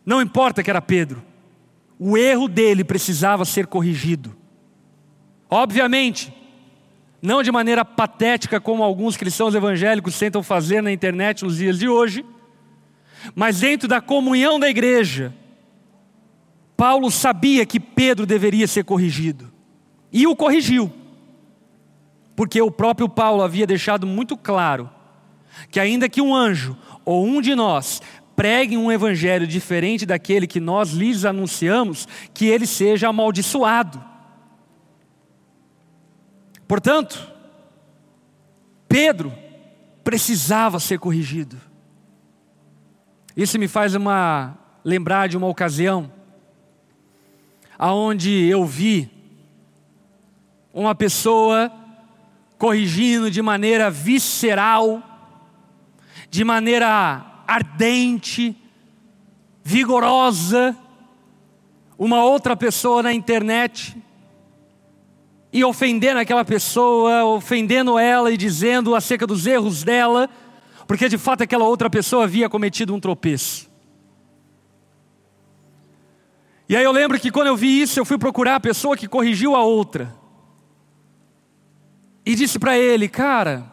[0.07, 1.21] Não importa que era Pedro,
[1.99, 4.37] o erro dele precisava ser corrigido.
[5.51, 6.33] Obviamente,
[7.21, 11.89] não de maneira patética como alguns cristãos evangélicos tentam fazer na internet nos dias de
[11.89, 12.25] hoje,
[13.35, 15.35] mas dentro da comunhão da igreja,
[16.77, 19.58] Paulo sabia que Pedro deveria ser corrigido.
[20.13, 20.93] E o corrigiu.
[22.35, 24.89] Porque o próprio Paulo havia deixado muito claro
[25.71, 28.01] que, ainda que um anjo ou um de nós
[28.37, 34.01] pregue um evangelho diferente daquele que nós lhes anunciamos, que ele seja amaldiçoado.
[36.69, 37.33] Portanto,
[38.89, 39.33] Pedro
[40.05, 41.61] precisava ser corrigido.
[43.37, 46.13] Isso me faz uma lembrar de uma ocasião
[47.77, 49.18] aonde eu vi
[50.73, 51.73] uma pessoa
[52.59, 55.03] corrigindo de maneira visceral,
[56.29, 58.57] de maneira ardente,
[59.63, 60.77] vigorosa,
[61.99, 63.97] uma outra pessoa na internet
[65.53, 70.29] e ofendendo aquela pessoa, ofendendo ela e dizendo acerca dos erros dela,
[70.87, 73.69] porque de fato aquela outra pessoa havia cometido um tropeço.
[76.69, 79.09] E aí eu lembro que quando eu vi isso, eu fui procurar a pessoa que
[79.09, 80.18] corrigiu a outra
[82.29, 83.65] e disse para ele: Cara,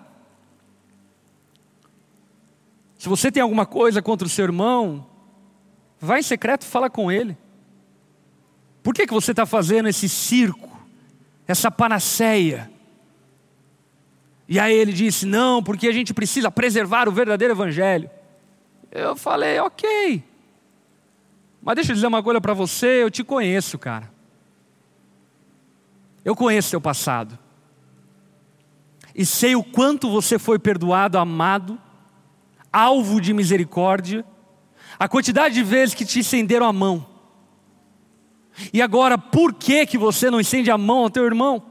[2.97, 5.05] se você tem alguma coisa contra o seu irmão,
[5.99, 7.37] vai em secreto e fala com ele.
[8.81, 10.71] Por que, que você está fazendo esse circo,
[11.45, 12.71] essa panaceia?
[14.47, 18.09] E aí ele disse: Não, porque a gente precisa preservar o verdadeiro evangelho.
[18.89, 20.23] Eu falei: Ok.
[21.61, 24.09] Mas deixa eu dizer uma coisa para você: eu te conheço, cara.
[26.23, 27.37] Eu conheço seu passado
[29.15, 31.79] e sei o quanto você foi perdoado, amado,
[32.71, 34.25] alvo de misericórdia,
[34.99, 37.07] a quantidade de vezes que te estenderam a mão.
[38.73, 41.63] E agora, por que que você não estende a mão ao teu irmão?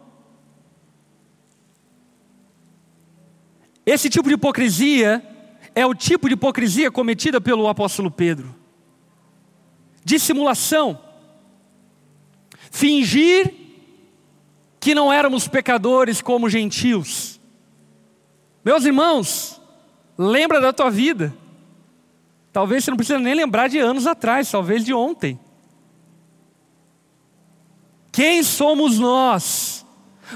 [3.85, 5.23] Esse tipo de hipocrisia
[5.75, 8.55] é o tipo de hipocrisia cometida pelo apóstolo Pedro.
[10.03, 10.99] Dissimulação.
[12.71, 13.53] Fingir
[14.81, 17.34] que não éramos pecadores como gentios
[18.65, 19.61] meus irmãos,
[20.17, 21.35] lembra da tua vida.
[22.53, 25.39] Talvez você não precisa nem lembrar de anos atrás, talvez de ontem.
[28.13, 29.85] Quem somos nós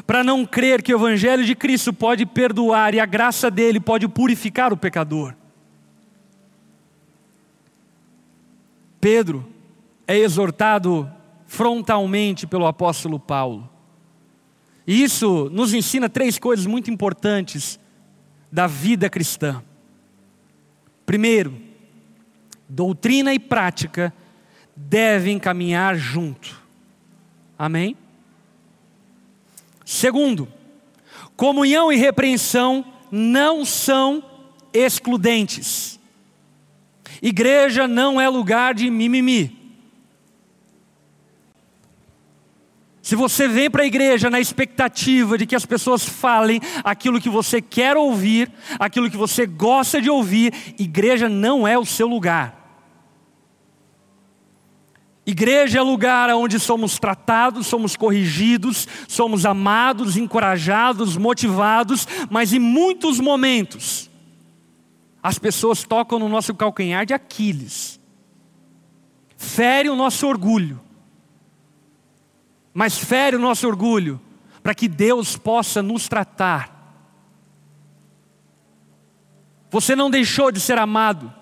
[0.06, 4.08] para não crer que o Evangelho de Cristo pode perdoar e a graça dele pode
[4.08, 5.34] purificar o pecador?
[9.00, 9.48] Pedro
[10.06, 11.08] é exortado
[11.46, 13.70] frontalmente pelo apóstolo Paulo.
[14.86, 17.78] E isso nos ensina três coisas muito importantes
[18.50, 19.62] da vida cristã.
[21.04, 21.58] Primeiro,
[22.68, 24.12] doutrina e prática
[24.76, 26.60] devem caminhar junto.
[27.58, 27.96] Amém?
[29.84, 30.46] Segundo,
[31.36, 34.22] comunhão e repreensão não são
[34.72, 35.98] excludentes.
[37.22, 39.57] Igreja não é lugar de mimimi.
[43.08, 47.30] Se você vem para a igreja na expectativa de que as pessoas falem aquilo que
[47.30, 52.84] você quer ouvir, aquilo que você gosta de ouvir, igreja não é o seu lugar.
[55.24, 63.18] Igreja é lugar onde somos tratados, somos corrigidos, somos amados, encorajados, motivados, mas em muitos
[63.18, 64.10] momentos
[65.22, 67.98] as pessoas tocam no nosso calcanhar de Aquiles,
[69.34, 70.86] ferem o nosso orgulho,
[72.78, 74.20] mas fere o nosso orgulho,
[74.62, 76.72] para que Deus possa nos tratar.
[79.68, 81.34] Você não deixou de ser amado,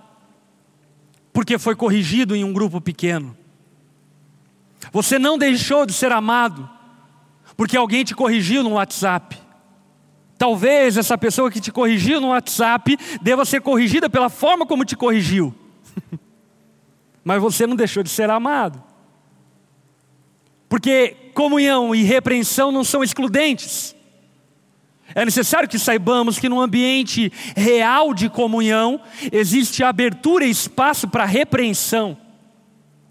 [1.35, 3.37] porque foi corrigido em um grupo pequeno.
[4.90, 6.70] Você não deixou de ser amado,
[7.55, 9.37] porque alguém te corrigiu no WhatsApp.
[10.38, 14.96] Talvez essa pessoa que te corrigiu no WhatsApp deva ser corrigida pela forma como te
[14.96, 15.55] corrigiu.
[17.22, 18.83] Mas você não deixou de ser amado.
[20.66, 23.94] Porque comunhão e repreensão não são excludentes.
[25.14, 28.99] É necessário que saibamos que no ambiente real de comunhão
[29.31, 32.16] existe abertura e espaço para repreensão,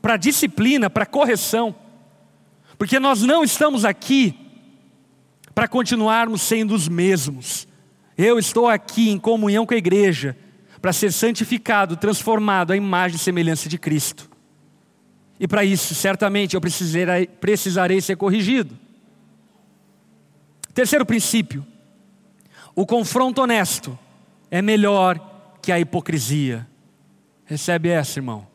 [0.01, 1.75] para disciplina, para correção.
[2.79, 4.35] Porque nós não estamos aqui
[5.53, 7.67] para continuarmos sendo os mesmos.
[8.17, 10.35] Eu estou aqui em comunhão com a igreja
[10.81, 14.35] para ser santificado, transformado à imagem e semelhança de Cristo.
[15.39, 18.78] E para isso, certamente, eu precisarei, precisarei ser corrigido.
[20.74, 21.65] Terceiro princípio:
[22.76, 23.98] o confronto honesto
[24.50, 25.19] é melhor
[25.62, 26.67] que a hipocrisia.
[27.45, 28.48] Recebe essa, irmão.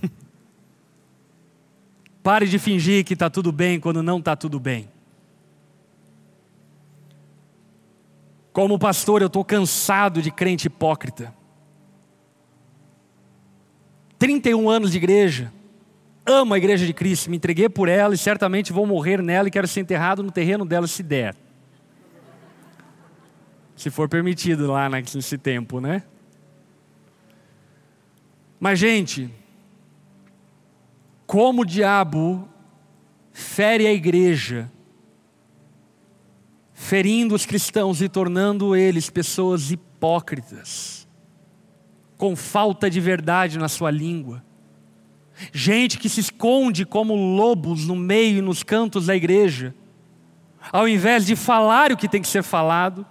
[2.22, 4.88] Pare de fingir que está tudo bem quando não está tudo bem.
[8.52, 11.34] Como pastor, eu estou cansado de crente hipócrita.
[14.16, 15.52] 31 anos de igreja,
[16.26, 19.50] amo a igreja de Cristo, me entreguei por ela e certamente vou morrer nela e
[19.50, 21.34] quero ser enterrado no terreno dela se der.
[23.76, 26.02] Se for permitido lá nesse tempo, né?
[28.58, 29.30] Mas, gente,
[31.26, 32.48] como o diabo
[33.32, 34.70] fere a igreja
[36.72, 41.08] ferindo os cristãos e tornando eles pessoas hipócritas,
[42.16, 44.44] com falta de verdade na sua língua.
[45.52, 49.74] Gente que se esconde como lobos no meio e nos cantos da igreja,
[50.72, 53.04] ao invés de falar o que tem que ser falado,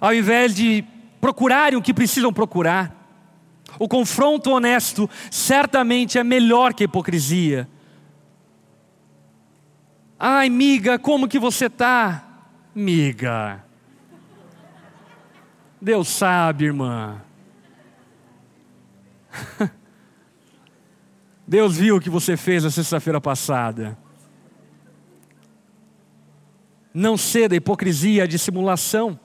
[0.00, 0.84] ao invés de
[1.20, 2.94] procurarem o que precisam procurar.
[3.78, 7.68] O confronto honesto certamente é melhor que a hipocrisia.
[10.18, 12.24] Ai, miga, como que você está?
[12.74, 13.64] Miga.
[15.80, 17.20] Deus sabe, irmã.
[21.46, 23.96] Deus viu o que você fez na sexta-feira passada.
[26.92, 29.18] Não ceda a hipocrisia, a dissimulação.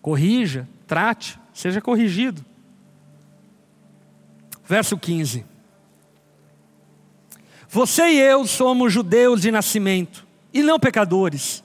[0.00, 2.44] Corrija, trate, seja corrigido.
[4.64, 5.44] Verso 15.
[7.68, 11.62] Você e eu somos judeus de nascimento e não pecadores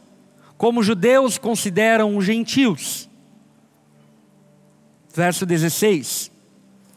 [0.57, 3.07] como judeus consideram os gentios.
[5.13, 6.31] Verso 16.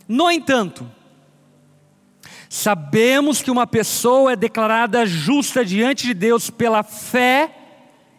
[0.09, 0.91] No entanto,
[2.53, 7.55] sabemos que uma pessoa é declarada justa diante de Deus pela fé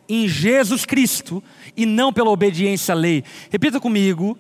[0.07, 1.43] em Jesus Cristo
[1.75, 3.25] e não pela obediência à lei.
[3.49, 4.39] Repita comigo.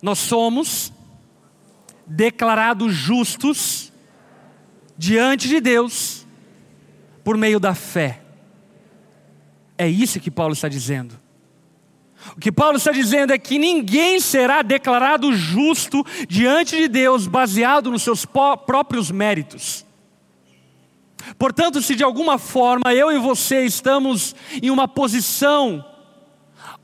[0.00, 0.90] Nós somos
[2.06, 3.92] declarados justos
[4.96, 6.26] diante de Deus
[7.22, 8.22] por meio da fé.
[9.76, 11.23] É isso que Paulo está dizendo.
[12.36, 17.90] O que Paulo está dizendo é que ninguém será declarado justo diante de Deus baseado
[17.90, 19.84] nos seus próprios méritos.
[21.38, 25.84] Portanto, se de alguma forma eu e você estamos em uma posição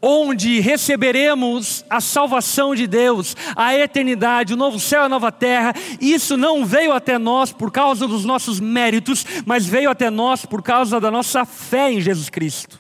[0.02, 5.74] onde receberemos a salvação de Deus, a eternidade, o novo céu e a nova terra,
[6.00, 10.62] isso não veio até nós por causa dos nossos méritos, mas veio até nós por
[10.62, 12.79] causa da nossa fé em Jesus Cristo.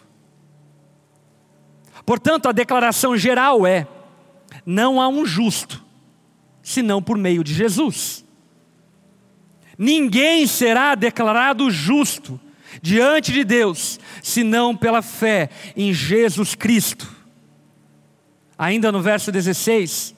[2.10, 3.86] Portanto, a declaração geral é:
[4.66, 5.80] não há um justo,
[6.60, 8.24] senão por meio de Jesus.
[9.78, 12.40] Ninguém será declarado justo
[12.82, 17.08] diante de Deus, senão pela fé em Jesus Cristo.
[18.58, 20.12] Ainda no verso 16,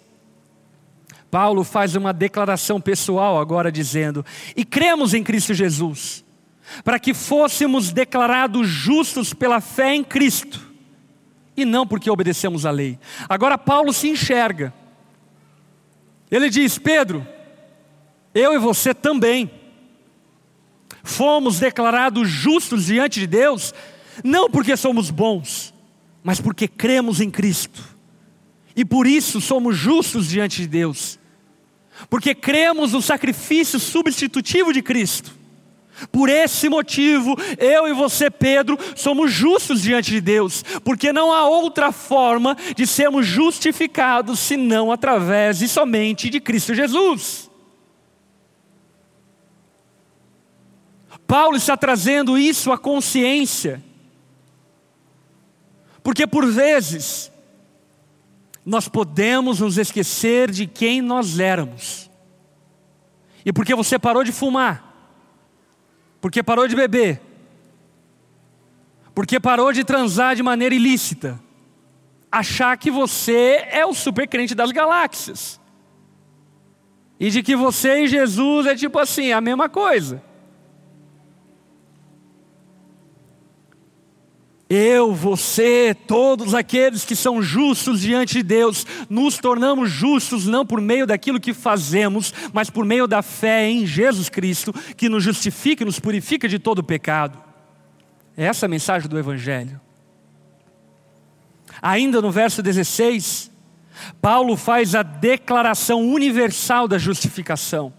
[1.30, 4.24] Paulo faz uma declaração pessoal agora dizendo:
[4.56, 6.24] E cremos em Cristo Jesus,
[6.84, 10.71] para que fôssemos declarados justos pela fé em Cristo
[11.56, 12.98] e não porque obedecemos a lei.
[13.28, 14.72] Agora Paulo se enxerga.
[16.30, 17.26] Ele diz: Pedro,
[18.34, 19.50] eu e você também
[21.02, 23.74] fomos declarados justos diante de Deus,
[24.24, 25.74] não porque somos bons,
[26.22, 27.82] mas porque cremos em Cristo.
[28.74, 31.18] E por isso somos justos diante de Deus,
[32.08, 35.41] porque cremos no sacrifício substitutivo de Cristo.
[36.10, 41.46] Por esse motivo, eu e você, Pedro, somos justos diante de Deus, porque não há
[41.46, 47.50] outra forma de sermos justificados senão através e somente de Cristo Jesus.
[51.26, 53.82] Paulo está trazendo isso à consciência,
[56.02, 57.32] porque por vezes
[58.66, 62.10] nós podemos nos esquecer de quem nós éramos,
[63.44, 64.91] e porque você parou de fumar,
[66.22, 67.20] porque parou de beber,
[69.12, 71.38] porque parou de transar de maneira ilícita,
[72.30, 75.60] achar que você é o super crente das galáxias.
[77.18, 80.22] E de que você e Jesus é tipo assim, a mesma coisa.
[84.74, 90.80] Eu, você, todos aqueles que são justos diante de Deus, nos tornamos justos não por
[90.80, 95.82] meio daquilo que fazemos, mas por meio da fé em Jesus Cristo, que nos justifica
[95.82, 97.38] e nos purifica de todo pecado.
[98.34, 99.78] É essa a mensagem do Evangelho.
[101.82, 103.50] Ainda no verso 16,
[104.22, 107.92] Paulo faz a declaração universal da justificação,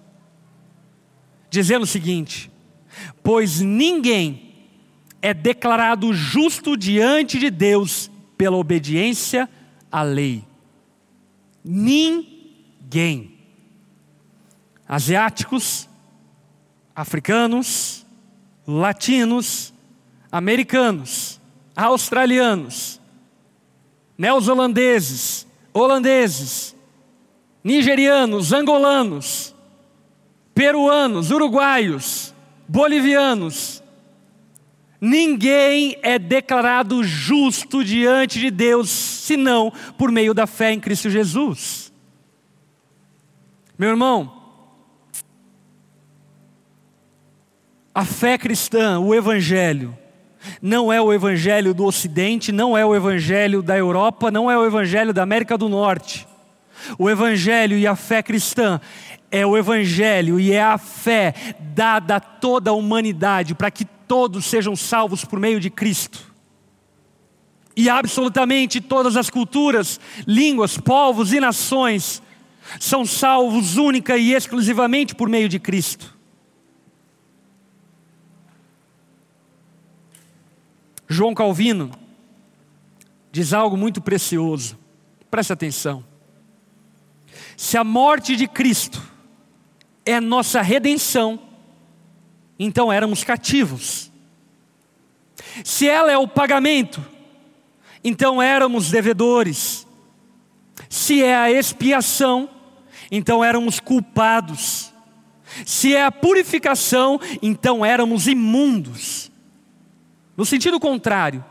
[1.51, 2.49] dizendo o seguinte:
[3.21, 4.52] Pois ninguém
[5.23, 9.49] é declarado justo diante de Deus pela obediência
[9.89, 10.43] à lei.
[11.63, 13.31] Ninguém.
[14.85, 15.87] Asiáticos,
[16.93, 18.05] africanos,
[18.67, 19.73] latinos,
[20.29, 21.39] americanos,
[21.73, 22.99] australianos,
[24.17, 26.75] neozelandeses, holandeses,
[27.63, 29.55] nigerianos, angolanos,
[30.53, 32.33] peruanos, uruguaios,
[32.67, 33.82] bolivianos,
[35.05, 41.91] Ninguém é declarado justo diante de Deus, senão por meio da fé em Cristo Jesus.
[43.77, 44.31] Meu irmão,
[47.93, 49.93] a fé cristã, o Evangelho,
[50.61, 54.65] não é o Evangelho do Ocidente, não é o Evangelho da Europa, não é o
[54.65, 56.25] Evangelho da América do Norte.
[56.97, 58.79] O Evangelho e a fé cristã
[59.29, 64.45] é o Evangelho e é a fé dada a toda a humanidade para que todos
[64.45, 66.33] sejam salvos por meio de Cristo.
[67.75, 72.21] E absolutamente todas as culturas, línguas, povos e nações
[72.79, 76.13] são salvos única e exclusivamente por meio de Cristo.
[81.07, 81.91] João Calvino
[83.31, 84.77] diz algo muito precioso,
[85.29, 86.03] preste atenção.
[87.57, 89.01] Se a morte de Cristo
[90.05, 91.39] é nossa redenção,
[92.63, 94.11] então éramos cativos.
[95.63, 97.03] Se ela é o pagamento,
[98.03, 99.85] então éramos devedores.
[100.89, 102.49] Se é a expiação,
[103.11, 104.93] então éramos culpados.
[105.65, 109.31] Se é a purificação, então éramos imundos.
[110.35, 111.43] No sentido contrário,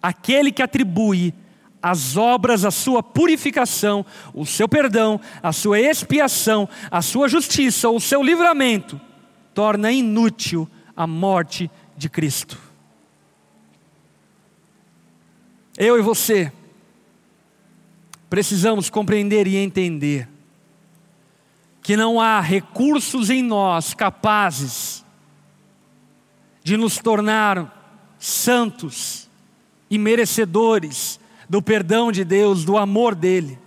[0.00, 1.34] aquele que atribui
[1.82, 8.00] as obras, a sua purificação, o seu perdão, a sua expiação, a sua justiça, o
[8.00, 9.00] seu livramento,
[9.58, 12.56] torna inútil a morte de Cristo.
[15.76, 16.52] Eu e você
[18.30, 20.28] precisamos compreender e entender
[21.82, 25.04] que não há recursos em nós capazes
[26.62, 29.28] de nos tornar santos
[29.90, 33.58] e merecedores do perdão de Deus, do amor dele.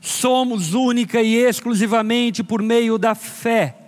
[0.00, 3.80] Somos única e exclusivamente por meio da fé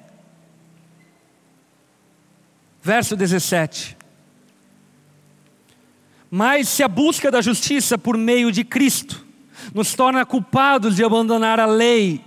[2.86, 3.96] Verso 17.
[6.30, 9.26] Mas se a busca da justiça por meio de Cristo
[9.74, 12.24] nos torna culpados de abandonar a lei,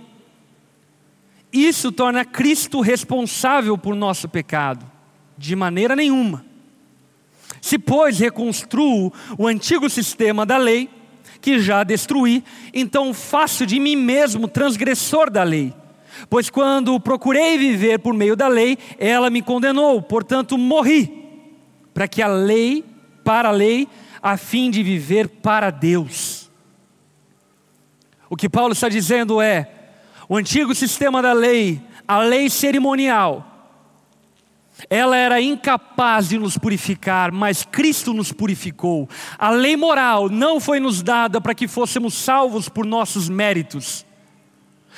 [1.50, 4.84] isso torna Cristo responsável por nosso pecado?
[5.38, 6.44] De maneira nenhuma.
[7.62, 10.90] Se, pois, reconstruo o antigo sistema da lei,
[11.40, 12.44] que já destruí,
[12.74, 15.72] então faço de mim mesmo transgressor da lei.
[16.28, 21.20] Pois quando procurei viver por meio da lei, ela me condenou, portanto morri,
[21.92, 22.84] para que a lei,
[23.24, 23.88] para a lei,
[24.22, 26.50] a fim de viver para Deus.
[28.28, 29.68] O que Paulo está dizendo é:
[30.28, 33.46] o antigo sistema da lei, a lei cerimonial,
[34.88, 39.08] ela era incapaz de nos purificar, mas Cristo nos purificou.
[39.38, 44.06] A lei moral não foi nos dada para que fôssemos salvos por nossos méritos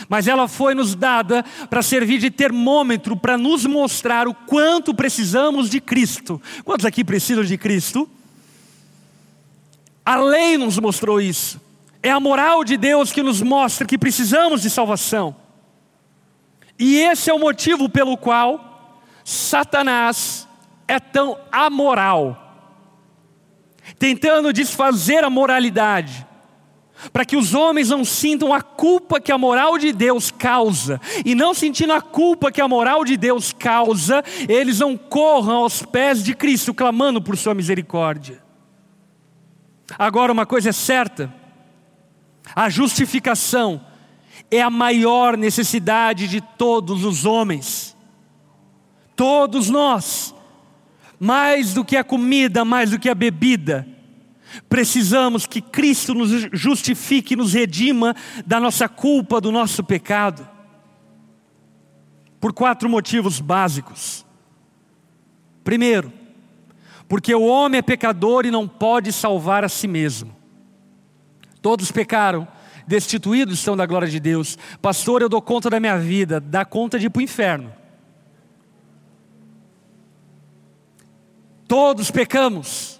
[0.08, 5.68] mas ela foi nos dada para servir de termômetro, para nos mostrar o quanto precisamos
[5.68, 6.40] de Cristo.
[6.64, 8.08] Quantos aqui precisam de Cristo?
[10.04, 11.60] A lei nos mostrou isso.
[12.02, 15.36] É a moral de Deus que nos mostra que precisamos de salvação.
[16.78, 20.48] E esse é o motivo pelo qual Satanás
[20.88, 22.38] é tão amoral,
[23.98, 26.26] tentando desfazer a moralidade
[27.10, 31.34] para que os homens não sintam a culpa que a moral de Deus causa, e
[31.34, 36.22] não sentindo a culpa que a moral de Deus causa, eles não corram aos pés
[36.22, 38.42] de Cristo clamando por Sua misericórdia.
[39.98, 41.32] Agora, uma coisa é certa:
[42.54, 43.84] a justificação
[44.50, 47.96] é a maior necessidade de todos os homens,
[49.16, 50.34] todos nós.
[51.18, 53.86] Mais do que a comida, mais do que a bebida,
[54.68, 58.14] precisamos que Cristo nos justifique, nos redima
[58.46, 60.48] da nossa culpa, do nosso pecado.
[62.40, 64.26] Por quatro motivos básicos.
[65.62, 66.12] Primeiro,
[67.08, 70.34] porque o homem é pecador e não pode salvar a si mesmo.
[71.60, 72.48] Todos pecaram,
[72.86, 74.58] destituídos estão da glória de Deus.
[74.80, 77.72] Pastor, eu dou conta da minha vida, dá conta de ir para o inferno.
[81.68, 82.91] Todos pecamos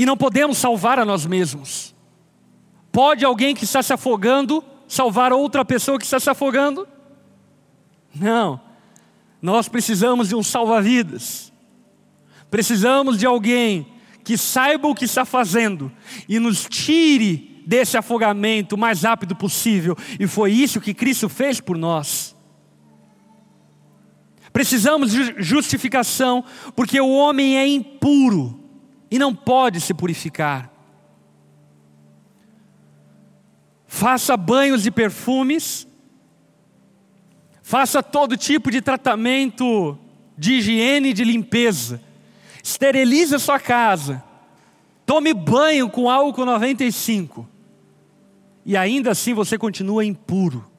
[0.00, 1.94] e não podemos salvar a nós mesmos.
[2.90, 6.88] Pode alguém que está se afogando salvar outra pessoa que está se afogando?
[8.14, 8.58] Não.
[9.42, 11.52] Nós precisamos de um salva-vidas.
[12.50, 13.88] Precisamos de alguém
[14.24, 15.92] que saiba o que está fazendo
[16.26, 19.94] e nos tire desse afogamento o mais rápido possível.
[20.18, 22.34] E foi isso que Cristo fez por nós.
[24.50, 26.42] Precisamos de justificação,
[26.74, 28.59] porque o homem é impuro
[29.10, 30.70] e não pode se purificar.
[33.86, 35.86] Faça banhos de perfumes,
[37.60, 39.98] faça todo tipo de tratamento
[40.38, 42.00] de higiene e de limpeza,
[42.62, 44.22] esterilize a sua casa,
[45.04, 47.48] tome banho com álcool 95,
[48.64, 50.70] e ainda assim você continua impuro.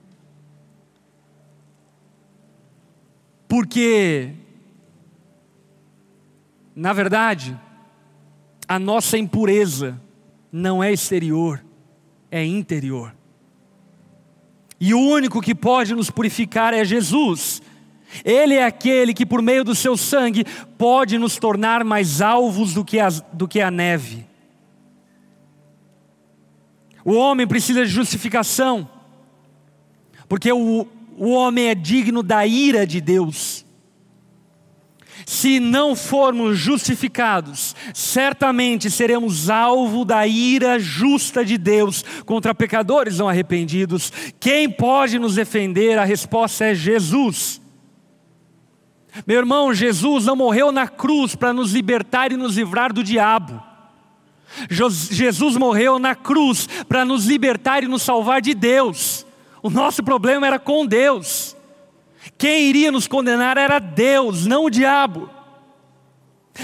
[3.48, 4.34] Porque,
[6.74, 7.60] na verdade,
[8.72, 10.00] a nossa impureza
[10.50, 11.62] não é exterior,
[12.32, 13.14] é interior.
[14.80, 17.62] E o único que pode nos purificar é Jesus.
[18.24, 20.46] Ele é aquele que, por meio do seu sangue,
[20.78, 24.26] pode nos tornar mais alvos do que a, do que a neve.
[27.04, 28.90] O homem precisa de justificação,
[30.30, 33.66] porque o, o homem é digno da ira de Deus.
[35.26, 43.30] Se não formos justificados, certamente seremos alvo da ira justa de Deus contra pecadores não
[43.30, 44.12] arrependidos.
[44.40, 45.98] Quem pode nos defender?
[45.98, 47.62] A resposta é Jesus.
[49.28, 53.62] Meu irmão, Jesus não morreu na cruz para nos libertar e nos livrar do diabo.
[54.70, 59.26] Jesus morreu na cruz para nos libertar e nos salvar de Deus.
[59.62, 61.56] O nosso problema era com Deus.
[62.38, 65.30] Quem iria nos condenar era Deus, não o diabo.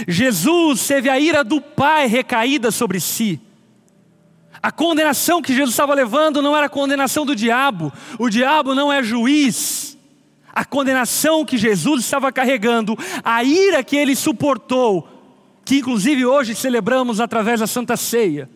[0.07, 3.39] Jesus teve a ira do Pai recaída sobre si.
[4.61, 8.91] A condenação que Jesus estava levando não era a condenação do diabo, o diabo não
[8.91, 9.97] é juiz.
[10.53, 15.07] A condenação que Jesus estava carregando, a ira que ele suportou,
[15.63, 18.49] que inclusive hoje celebramos através da Santa Ceia,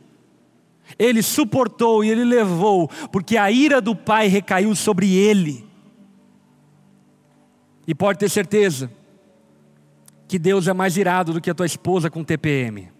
[0.97, 5.70] ele suportou e ele levou, porque a ira do Pai recaiu sobre ele.
[7.88, 8.91] E pode ter certeza
[10.27, 12.91] que Deus é mais irado do que a tua esposa com TPM.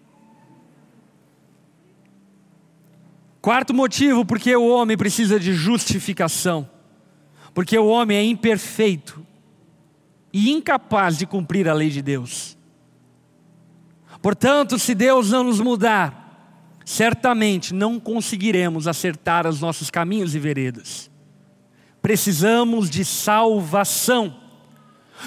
[3.40, 6.68] Quarto motivo, porque o homem precisa de justificação.
[7.54, 9.26] Porque o homem é imperfeito
[10.32, 12.56] e incapaz de cumprir a lei de Deus.
[14.22, 21.10] Portanto, se Deus não nos mudar, certamente não conseguiremos acertar os nossos caminhos e veredas.
[22.00, 24.41] Precisamos de salvação.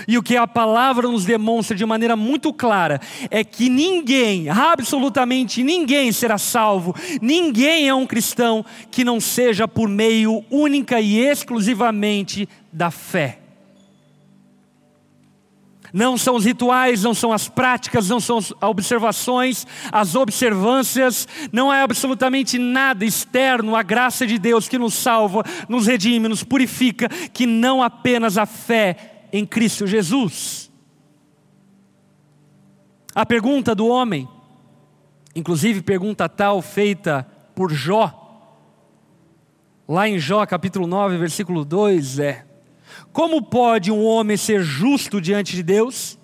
[0.08, 5.64] E o que a palavra nos demonstra de maneira muito clara é que ninguém, absolutamente
[5.64, 12.48] ninguém será salvo, ninguém é um cristão que não seja por meio única e exclusivamente
[12.72, 13.40] da fé.
[15.96, 21.72] Não são os rituais, não são as práticas, não são as observações, as observâncias, não
[21.72, 27.08] é absolutamente nada externo à graça de Deus que nos salva, nos redime, nos purifica,
[27.08, 30.72] que não apenas a fé em Cristo Jesus.
[33.14, 34.30] A pergunta do homem,
[35.36, 38.22] inclusive pergunta tal feita por Jó,
[39.88, 42.46] lá em Jó capítulo 9, versículo 2 é:
[43.12, 46.18] Como pode um homem ser justo diante de Deus?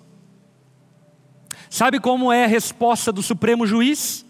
[1.68, 4.24] Sabe como é a resposta do Supremo Juiz?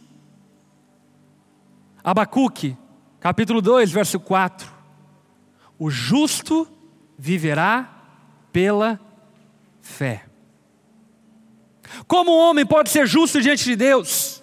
[2.02, 2.76] Abacuque,
[3.20, 4.68] capítulo 2, verso 4.
[5.78, 6.68] O justo
[7.16, 8.01] viverá
[8.52, 9.00] pela
[9.80, 10.24] fé.
[12.06, 14.42] Como um homem pode ser justo diante de Deus?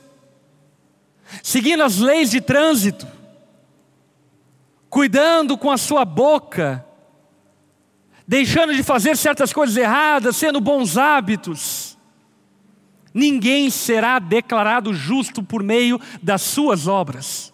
[1.43, 3.07] Seguindo as leis de trânsito,
[4.89, 6.85] cuidando com a sua boca,
[8.27, 11.97] deixando de fazer certas coisas erradas, sendo bons hábitos.
[13.13, 17.53] Ninguém será declarado justo por meio das suas obras.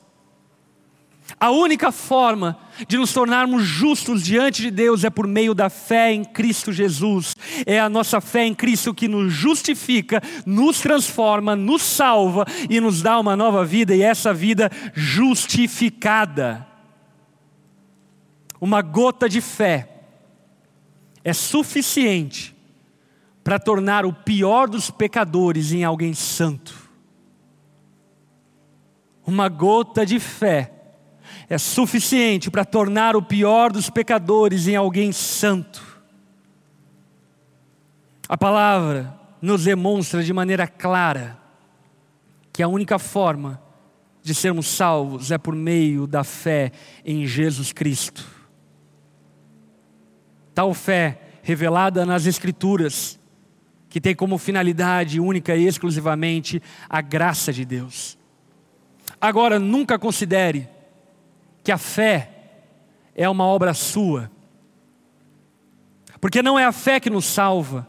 [1.46, 6.12] A única forma de nos tornarmos justos diante de Deus é por meio da fé
[6.12, 7.36] em Cristo Jesus.
[7.68, 13.04] É a nossa fé em Cristo que nos justifica, nos transforma, nos salva e nos
[13.04, 16.66] dá uma nova vida, e essa vida justificada.
[18.60, 19.88] Uma gota de fé
[21.24, 22.56] é suficiente
[23.44, 26.74] para tornar o pior dos pecadores em alguém santo.
[29.28, 30.72] Uma gota de fé
[31.50, 35.84] é suficiente para tornar o pior dos pecadores em alguém santo.
[38.28, 41.38] A palavra nos demonstra de maneira clara
[42.52, 43.62] que a única forma
[44.24, 46.72] de sermos salvos é por meio da fé
[47.06, 48.26] em Jesus Cristo.
[50.54, 53.20] Tal fé revelada nas Escrituras,
[53.88, 56.60] que tem como finalidade única e exclusivamente
[56.90, 58.18] a graça de Deus.
[59.22, 60.68] Agora, nunca considere
[61.66, 62.30] que a fé
[63.16, 64.32] é uma obra sua.
[66.22, 67.88] Porque não é a fé que nos salva,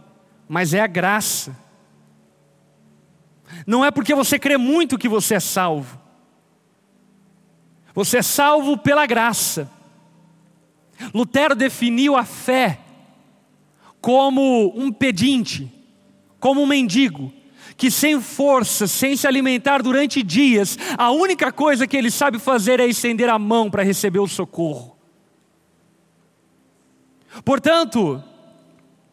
[0.48, 1.54] mas é a graça.
[3.66, 6.00] Não é porque você crê muito que você é salvo.
[7.94, 9.70] Você é salvo pela graça.
[11.12, 12.80] Lutero definiu a fé
[14.00, 15.70] como um pedinte,
[16.40, 17.30] como um mendigo,
[17.76, 22.80] que sem força, sem se alimentar durante dias, a única coisa que ele sabe fazer
[22.80, 24.96] é estender a mão para receber o socorro.
[27.44, 28.22] Portanto,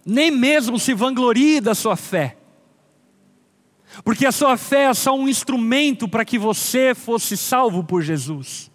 [0.05, 2.37] nem mesmo se vanglorie da sua fé,
[4.03, 8.71] porque a sua fé é só um instrumento para que você fosse salvo por Jesus.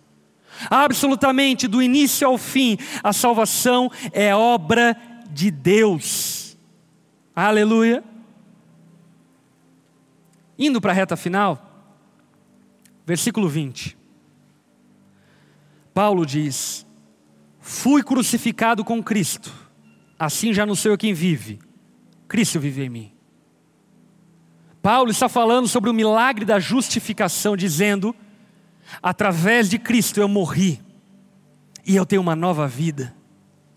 [0.70, 4.97] Absolutamente, do início ao fim, a salvação é obra
[5.30, 6.59] de Deus.
[7.34, 8.03] Aleluia.
[10.59, 11.94] Indo para a reta final,
[13.06, 13.96] versículo 20.
[15.94, 16.86] Paulo diz:
[17.61, 19.52] Fui crucificado com Cristo,
[20.18, 21.59] assim já não sou eu quem vive,
[22.26, 23.12] Cristo vive em mim.
[24.82, 28.14] Paulo está falando sobre o milagre da justificação, dizendo:
[29.02, 30.80] através de Cristo eu morri
[31.86, 33.14] e eu tenho uma nova vida.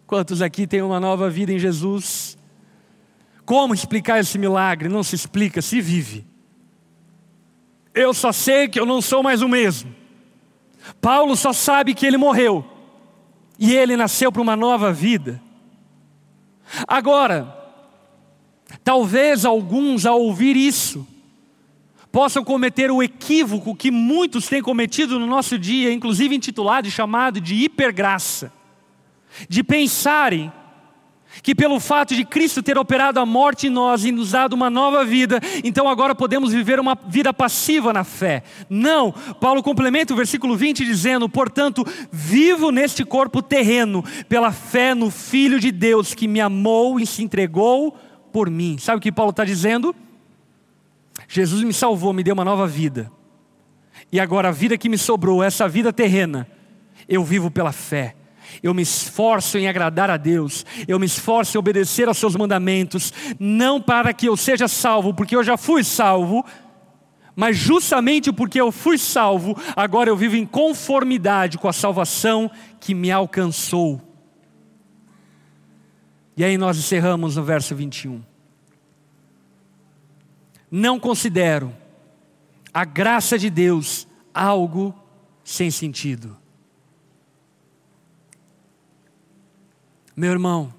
[0.06, 2.38] Quantos aqui têm uma nova vida em Jesus?
[3.46, 4.90] Como explicar esse milagre?
[4.90, 6.31] Não se explica, se vive.
[7.94, 9.94] Eu só sei que eu não sou mais o mesmo.
[11.00, 12.66] Paulo só sabe que ele morreu
[13.60, 15.42] e ele nasceu para uma nova vida.
[16.88, 17.56] Agora,
[18.84, 21.08] talvez alguns ao ouvir isso
[22.12, 27.40] possam cometer o equívoco que muitos têm cometido no nosso dia, inclusive intitulado e chamado
[27.40, 28.52] de hipergraça,
[29.48, 30.52] de pensarem
[31.42, 34.70] que pelo fato de Cristo ter operado a morte em nós e nos dado uma
[34.70, 38.44] nova vida, então agora podemos viver uma vida passiva na fé.
[38.70, 45.10] Não, Paulo complementa o versículo 20 dizendo: portanto, vivo neste corpo terreno, pela fé no
[45.10, 47.98] Filho de Deus que me amou e se entregou
[48.32, 48.78] por mim.
[48.78, 49.96] Sabe o que Paulo está dizendo?
[51.28, 53.12] Jesus me salvou, me deu uma nova vida,
[54.12, 56.48] e agora a vida que me sobrou, essa vida terrena,
[57.08, 58.16] eu vivo pela fé
[58.62, 63.14] eu me esforço em agradar a Deus, eu me esforço em obedecer aos seus mandamentos,
[63.40, 66.46] não para que eu seja salvo, porque eu já fui salvo,
[67.36, 72.94] mas justamente porque eu fui salvo, agora eu vivo em conformidade com a salvação que
[72.94, 74.02] me alcançou.
[76.36, 78.22] E aí nós encerramos no verso 21.
[80.70, 81.76] Não considero
[82.74, 84.96] a graça de Deus algo
[85.44, 86.41] sem sentido.
[90.16, 90.74] Meu irmão,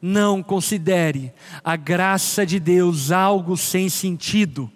[0.00, 4.70] não considere a graça de Deus algo sem sentido.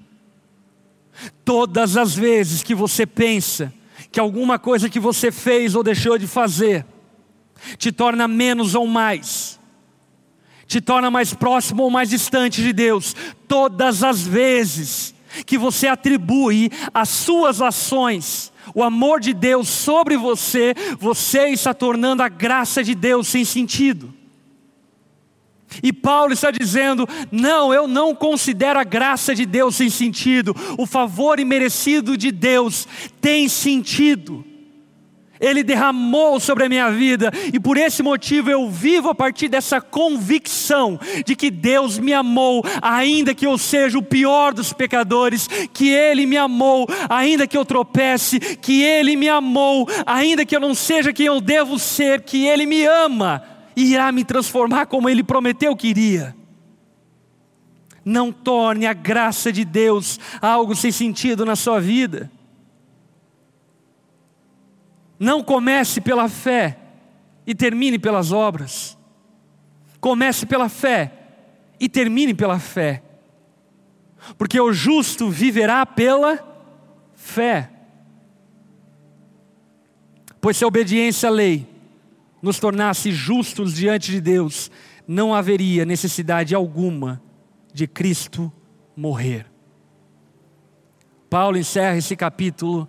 [1.45, 3.73] Todas as vezes que você pensa
[4.11, 6.85] que alguma coisa que você fez ou deixou de fazer
[7.79, 9.59] te torna menos ou mais,
[10.67, 13.15] te torna mais próximo ou mais distante de Deus,
[13.49, 15.15] todas as vezes
[15.47, 22.23] que você atribui as suas ações o amor de Deus sobre você, você está tornando
[22.23, 24.15] a graça de Deus sem sentido.
[25.83, 30.87] E Paulo está dizendo: não, eu não considero a graça de Deus sem sentido, o
[30.87, 32.87] favor imerecido de Deus
[33.21, 34.45] tem sentido.
[35.41, 39.81] Ele derramou sobre a minha vida, e por esse motivo eu vivo a partir dessa
[39.81, 45.89] convicção de que Deus me amou, ainda que eu seja o pior dos pecadores, que
[45.91, 50.75] Ele me amou, ainda que eu tropece, que Ele me amou, ainda que eu não
[50.75, 53.43] seja quem eu devo ser, que Ele me ama
[53.77, 56.35] e irá me transformar como Ele prometeu que iria.
[58.05, 62.31] Não torne a graça de Deus algo sem sentido na sua vida.
[65.19, 66.79] Não comece pela fé
[67.47, 68.99] e termine pelas obras.
[70.01, 71.13] Comece pela fé
[71.79, 73.03] e termine pela fé.
[74.37, 76.39] Porque o justo viverá pela
[77.15, 77.71] fé.
[80.41, 81.67] Pois se a obediência à lei
[82.43, 84.71] nos tornasse justos diante de Deus,
[85.09, 87.23] não haveria necessidade alguma
[87.73, 88.53] de Cristo
[88.95, 89.47] morrer.
[91.31, 92.87] Paulo encerra esse capítulo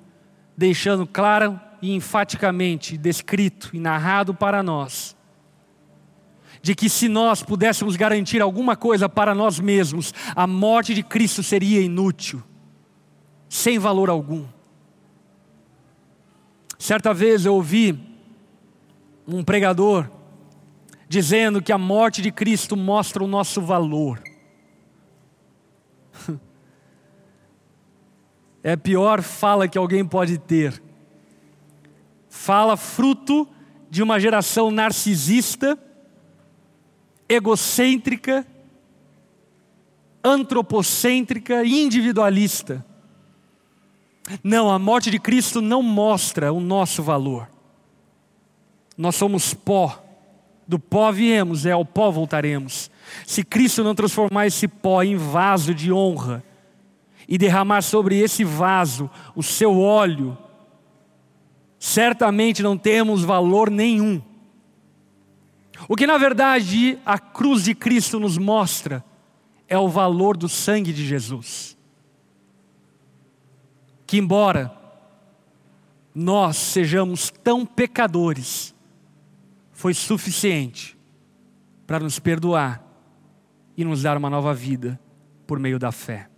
[0.58, 5.16] deixando claro e enfaticamente descrito e narrado para nós
[6.66, 11.44] de que se nós pudéssemos garantir alguma coisa para nós mesmos, a morte de Cristo
[11.44, 12.42] seria inútil,
[13.48, 14.48] sem valor algum.
[16.80, 18.00] Certa vez eu ouvi
[19.28, 20.10] um pregador
[21.08, 24.20] dizendo que a morte de Cristo mostra o nosso valor.
[28.64, 30.82] É a pior fala que alguém pode ter.
[32.36, 33.48] Fala fruto
[33.90, 35.80] de uma geração narcisista,
[37.30, 38.46] egocêntrica,
[40.22, 42.86] antropocêntrica e individualista.
[44.44, 47.50] Não, a morte de Cristo não mostra o nosso valor.
[48.98, 50.04] Nós somos pó,
[50.68, 52.92] do pó viemos, é ao pó voltaremos.
[53.26, 56.44] Se Cristo não transformar esse pó em vaso de honra
[57.30, 60.38] e derramar sobre esse vaso o seu óleo,
[61.80, 64.22] certamente não temos valor nenhum.
[65.88, 69.04] O que na verdade a cruz de Cristo nos mostra
[69.68, 71.78] é o valor do sangue de Jesus.
[74.08, 74.72] Que embora
[76.14, 78.74] nós sejamos tão pecadores,
[79.72, 80.98] foi suficiente
[81.86, 82.82] para nos perdoar
[83.76, 85.00] e nos dar uma nova vida
[85.46, 86.30] por meio da fé.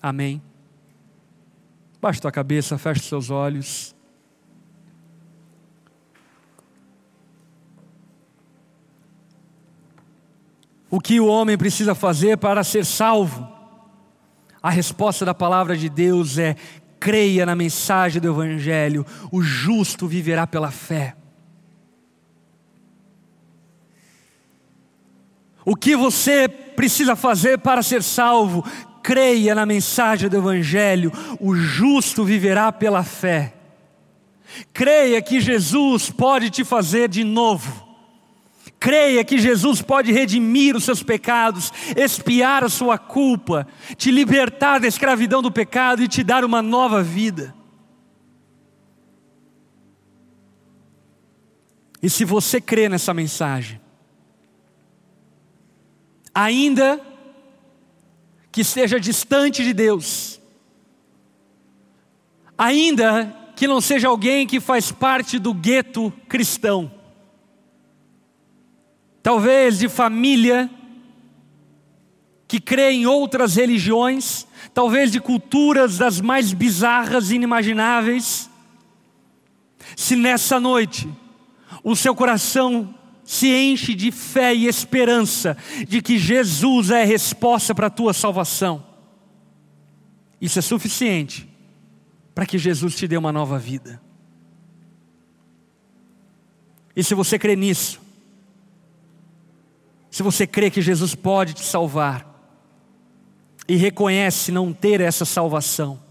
[0.00, 0.40] Amém.
[2.00, 3.94] Baixe tua cabeça, feche seus olhos.
[10.90, 13.46] O que o homem precisa fazer para ser salvo?
[14.62, 16.56] A resposta da palavra de Deus é:
[16.98, 21.16] creia na mensagem do Evangelho, o justo viverá pela fé.
[25.64, 28.64] O que você precisa fazer para ser salvo?
[29.10, 33.54] Creia na mensagem do Evangelho, o justo viverá pela fé.
[34.72, 37.88] Creia que Jesus pode te fazer de novo.
[38.78, 44.86] Creia que Jesus pode redimir os seus pecados, expiar a sua culpa, te libertar da
[44.86, 47.52] escravidão do pecado e te dar uma nova vida.
[52.00, 53.80] E se você crê nessa mensagem,
[56.32, 57.09] ainda
[58.52, 60.40] que esteja distante de Deus,
[62.56, 66.90] ainda que não seja alguém que faz parte do gueto cristão,
[69.22, 70.70] talvez de família
[72.48, 74.44] que crê em outras religiões,
[74.74, 78.50] talvez de culturas das mais bizarras e inimagináveis,
[79.96, 81.08] se nessa noite
[81.84, 82.92] o seu coração
[83.30, 85.56] se enche de fé e esperança
[85.86, 88.84] de que Jesus é a resposta para a tua salvação.
[90.40, 91.48] Isso é suficiente
[92.34, 94.02] para que Jesus te dê uma nova vida.
[96.96, 98.00] E se você crê nisso,
[100.10, 102.28] se você crê que Jesus pode te salvar,
[103.68, 106.02] e reconhece não ter essa salvação,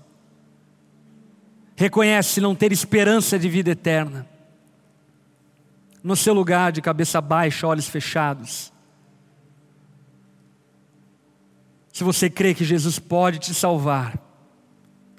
[1.76, 4.26] reconhece não ter esperança de vida eterna,
[6.04, 8.72] no seu lugar de cabeça baixa, olhos fechados.
[11.92, 14.18] Se você crê que Jesus pode te salvar,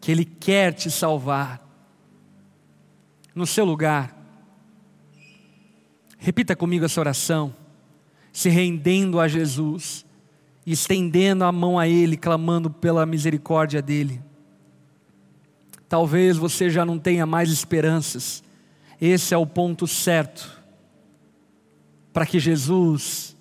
[0.01, 1.67] que Ele quer te salvar,
[3.35, 4.17] no seu lugar,
[6.19, 7.55] repita comigo essa oração,
[8.33, 10.07] se rendendo a Jesus,
[10.67, 14.23] estendendo a mão a Ele, clamando pela misericórdia dEle.
[15.89, 18.43] Talvez você já não tenha mais esperanças,
[19.01, 20.60] esse é o ponto certo
[22.13, 23.37] para que Jesus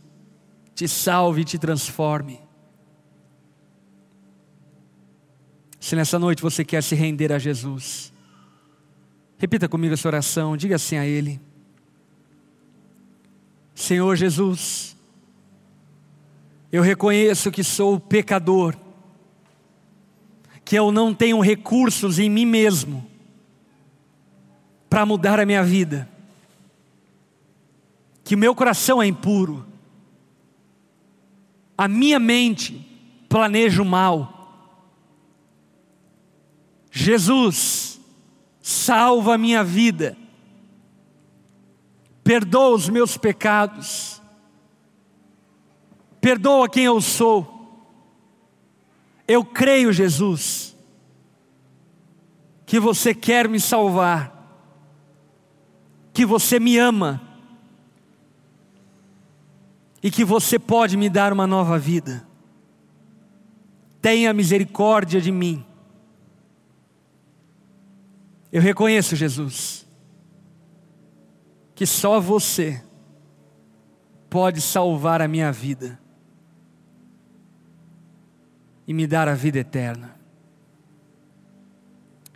[0.76, 2.40] te salve e te transforme.
[5.80, 8.14] Se nessa noite você quer se render a Jesus,
[9.38, 11.40] repita comigo essa oração, diga assim a Ele:
[13.74, 14.96] Senhor Jesus,
[16.72, 18.76] eu reconheço que sou pecador,
[20.64, 23.10] que eu não tenho recursos em mim mesmo
[24.90, 26.08] para mudar a minha vida
[28.30, 29.66] que meu coração é impuro,
[31.76, 32.80] a minha mente
[33.28, 34.78] planeja o mal.
[36.92, 38.00] Jesus,
[38.62, 40.16] salva a minha vida,
[42.24, 44.22] perdoa os meus pecados,
[46.22, 47.98] perdoa quem eu sou.
[49.28, 50.78] Eu creio, Jesus,
[52.64, 54.32] que você quer me salvar,
[56.14, 57.28] que você me ama
[60.02, 62.26] e que você pode me dar uma nova vida.
[64.02, 65.66] Tenha misericórdia de mim.
[68.52, 69.86] Eu reconheço, Jesus,
[71.76, 72.84] que só você
[74.30, 76.00] pode salvar a minha vida
[78.88, 80.16] e me dar a vida eterna.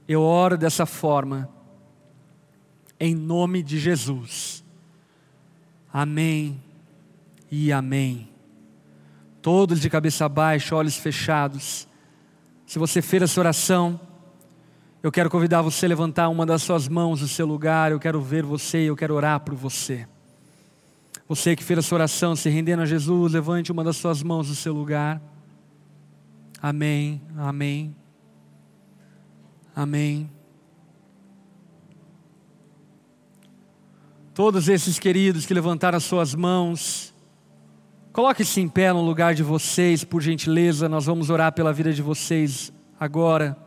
[0.08, 1.50] Eu oro dessa forma,
[3.00, 4.64] em nome de Jesus.
[5.92, 6.62] Amém
[7.56, 8.28] e amém.
[9.40, 11.88] Todos de cabeça baixa, olhos fechados.
[12.66, 14.00] Se você fez essa oração,
[15.04, 17.92] eu quero convidar você a levantar uma das suas mãos no seu lugar.
[17.92, 20.08] Eu quero ver você, eu quero orar por você.
[21.28, 24.56] Você que fez essa oração, se rendendo a Jesus, levante uma das suas mãos no
[24.56, 25.22] seu lugar.
[26.60, 27.96] Amém, amém,
[29.76, 30.28] amém.
[34.34, 37.13] Todos esses queridos que levantaram as suas mãos,
[38.14, 42.00] Coloque-se em pé no lugar de vocês, por gentileza, nós vamos orar pela vida de
[42.04, 43.58] vocês agora,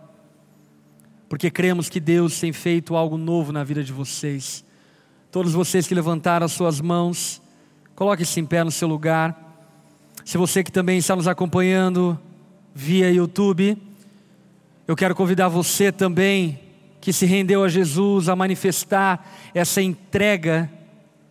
[1.28, 4.64] porque cremos que Deus tem feito algo novo na vida de vocês.
[5.32, 7.42] Todos vocês que levantaram as suas mãos,
[7.96, 9.36] coloque-se em pé no seu lugar.
[10.24, 12.16] Se você que também está nos acompanhando
[12.72, 13.76] via YouTube,
[14.86, 16.60] eu quero convidar você também
[17.00, 20.70] que se rendeu a Jesus a manifestar essa entrega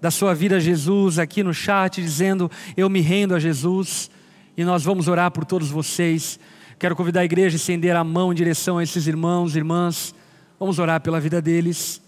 [0.06, 4.12] da sua vida a Jesus aqui no chat, dizendo: Eu me rendo a Jesus.
[4.56, 6.39] E nós vamos orar por todos vocês.
[6.78, 10.14] Quero convidar a igreja a estender a mão em direção a esses irmãos, irmãs.
[10.60, 11.99] Vamos orar pela vida deles.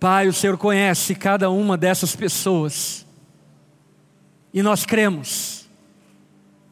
[0.00, 3.06] Pai, o Senhor conhece cada uma dessas pessoas.
[4.52, 5.68] E nós cremos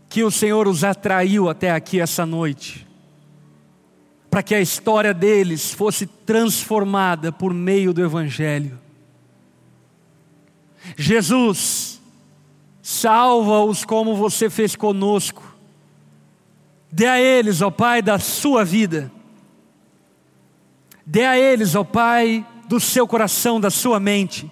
[0.08, 2.85] que o Senhor os atraiu até aqui essa noite
[4.36, 8.78] para que a história deles fosse transformada por meio do Evangelho.
[10.94, 12.02] Jesus,
[12.82, 15.42] salva-os como você fez conosco,
[16.92, 19.10] dê a eles, ó Pai, da sua vida,
[21.06, 24.50] dê a eles, ó Pai, do seu coração, da sua mente,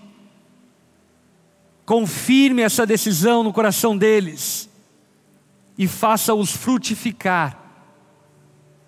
[1.84, 4.66] confirme essa decisão no coração deles
[5.76, 7.63] e faça-os frutificar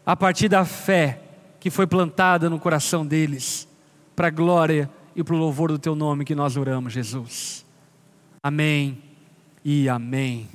[0.06, 1.20] a partir da fé
[1.58, 3.66] que foi plantada no coração deles,
[4.14, 7.66] para a glória e para o louvor do teu nome que nós oramos, Jesus.
[8.40, 9.02] Amém
[9.64, 10.48] e amém.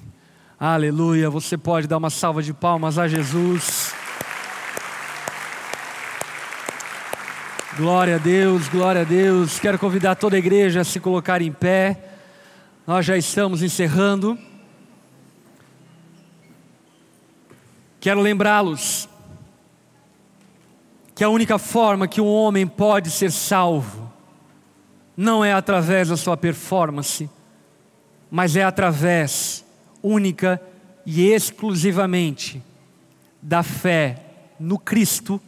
[0.58, 1.30] Aleluia.
[1.30, 3.94] Você pode dar uma salva de palmas a Jesus.
[7.76, 9.60] Glória a Deus, glória a Deus.
[9.60, 12.00] Quero convidar toda a igreja a se colocar em pé.
[12.88, 14.38] Nós já estamos encerrando.
[18.00, 19.11] Quero lembrá-los
[21.22, 24.12] que a única forma que um homem pode ser salvo
[25.16, 27.30] não é através da sua performance,
[28.32, 29.64] mas é através
[30.02, 30.60] única
[31.06, 32.60] e exclusivamente
[33.40, 34.18] da fé
[34.60, 35.40] no Cristo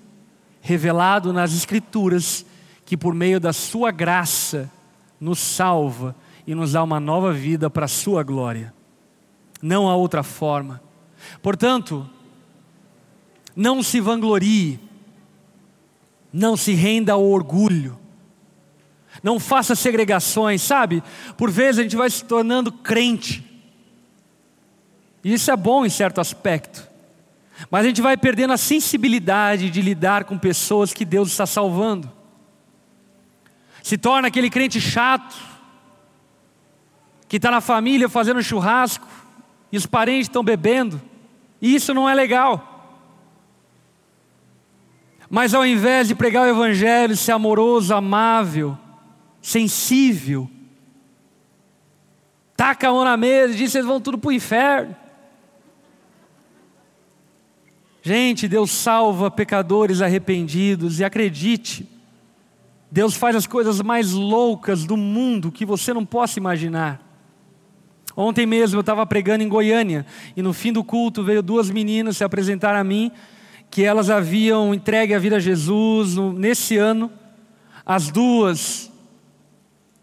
[0.61, 2.45] revelado nas Escrituras,
[2.85, 4.69] que por meio da Sua graça
[5.19, 6.15] nos salva
[6.45, 8.71] e nos dá uma nova vida para a Sua glória.
[9.59, 10.79] Não há outra forma.
[11.41, 12.07] Portanto,
[13.55, 14.92] não se vanglorie
[16.33, 17.99] não se renda ao orgulho.
[19.21, 21.03] Não faça segregações, sabe?
[21.37, 23.43] Por vezes a gente vai se tornando crente.
[25.23, 26.89] E isso é bom em certo aspecto.
[27.69, 32.11] Mas a gente vai perdendo a sensibilidade de lidar com pessoas que Deus está salvando.
[33.83, 35.35] Se torna aquele crente chato,
[37.27, 39.07] que está na família fazendo churrasco,
[39.71, 41.01] e os parentes estão bebendo,
[41.61, 42.72] e isso não é legal.
[45.35, 48.77] Mas ao invés de pregar o Evangelho, ser amoroso, amável,
[49.41, 50.47] sensível,
[52.55, 54.95] taca a mão na mesa e diz: vocês vão tudo para o inferno.
[58.03, 61.89] Gente, Deus salva pecadores arrependidos e acredite,
[62.91, 67.01] Deus faz as coisas mais loucas do mundo que você não possa imaginar.
[68.15, 70.05] Ontem mesmo eu estava pregando em Goiânia
[70.37, 73.11] e no fim do culto veio duas meninas se apresentar a mim
[73.73, 77.11] que elas haviam entregue a vida a Jesus nesse ano.
[77.83, 78.91] As duas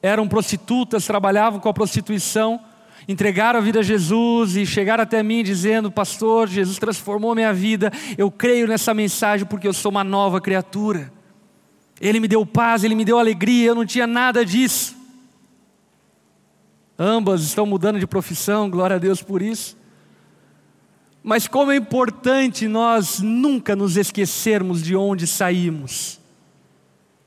[0.02, 2.58] eram prostitutas, trabalhavam com a prostituição,
[3.06, 7.92] entregaram a vida a Jesus e chegaram até mim dizendo: Pastor, Jesus transformou minha vida,
[8.18, 11.12] eu creio nessa mensagem porque eu sou uma nova criatura.
[12.00, 14.96] Ele me deu paz, ele me deu alegria, eu não tinha nada disso.
[16.98, 19.78] Ambas estão mudando de profissão, glória a Deus por isso.
[21.22, 26.18] Mas como é importante nós nunca nos esquecermos de onde saímos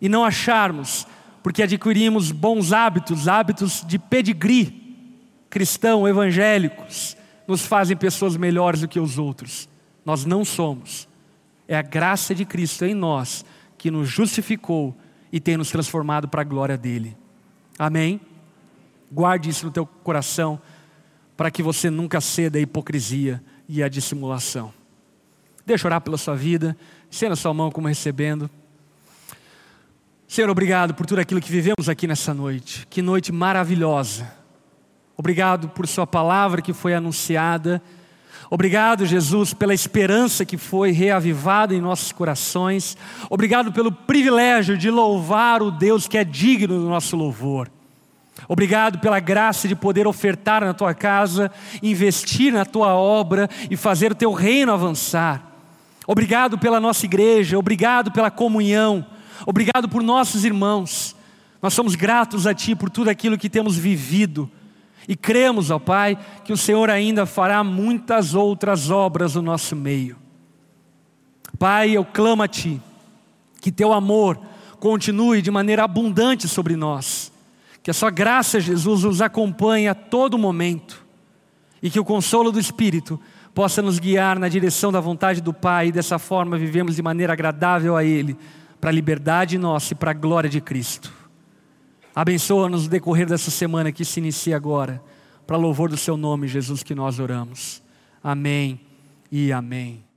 [0.02, 1.08] e não acharmos,
[1.42, 4.84] porque adquirimos bons hábitos, hábitos de pedigree
[5.54, 7.16] cristão, evangélicos,
[7.48, 9.70] nos fazem pessoas melhores do que os outros.
[10.04, 11.08] Nós não somos.
[11.68, 13.46] É a graça de Cristo em nós
[13.78, 14.98] que nos justificou
[15.32, 17.16] e tem nos transformado para a glória dele.
[17.78, 18.20] Amém?
[19.12, 20.60] Guarde isso no teu coração
[21.38, 24.74] para que você nunca ceda à hipocrisia e a dissimulação.
[25.66, 26.76] Deixa eu orar pela sua vida,
[27.10, 28.50] estenda sua mão como recebendo.
[30.28, 32.88] Senhor, obrigado por tudo aquilo que vivemos aqui nessa noite.
[32.90, 34.32] Que noite maravilhosa.
[35.16, 37.82] Obrigado por Sua palavra que foi anunciada.
[38.50, 42.98] Obrigado, Jesus, pela esperança que foi reavivada em nossos corações.
[43.30, 47.70] Obrigado pelo privilégio de louvar o Deus que é digno do nosso louvor.
[48.48, 54.12] Obrigado pela graça de poder ofertar na tua casa, investir na tua obra e fazer
[54.12, 55.52] o teu reino avançar.
[56.06, 59.06] Obrigado pela nossa igreja, obrigado pela comunhão,
[59.46, 61.16] obrigado por nossos irmãos.
[61.62, 64.52] Nós somos gratos a Ti por tudo aquilo que temos vivido
[65.08, 70.18] e cremos, ó Pai, que o Senhor ainda fará muitas outras obras no nosso meio.
[71.58, 72.82] Pai, eu clamo a Ti,
[73.62, 74.38] que Teu amor
[74.82, 77.33] continue de maneira abundante sobre nós
[77.84, 81.06] que a Sua graça, Jesus, nos acompanhe a todo momento
[81.82, 83.20] e que o consolo do Espírito
[83.54, 87.34] possa nos guiar na direção da vontade do Pai e dessa forma vivemos de maneira
[87.34, 88.38] agradável a Ele,
[88.80, 91.14] para a liberdade nossa e para a glória de Cristo.
[92.16, 95.04] Abençoa-nos no decorrer dessa semana que se inicia agora,
[95.46, 97.84] para louvor do Seu nome, Jesus, que nós oramos.
[98.24, 98.80] Amém
[99.30, 100.13] e amém.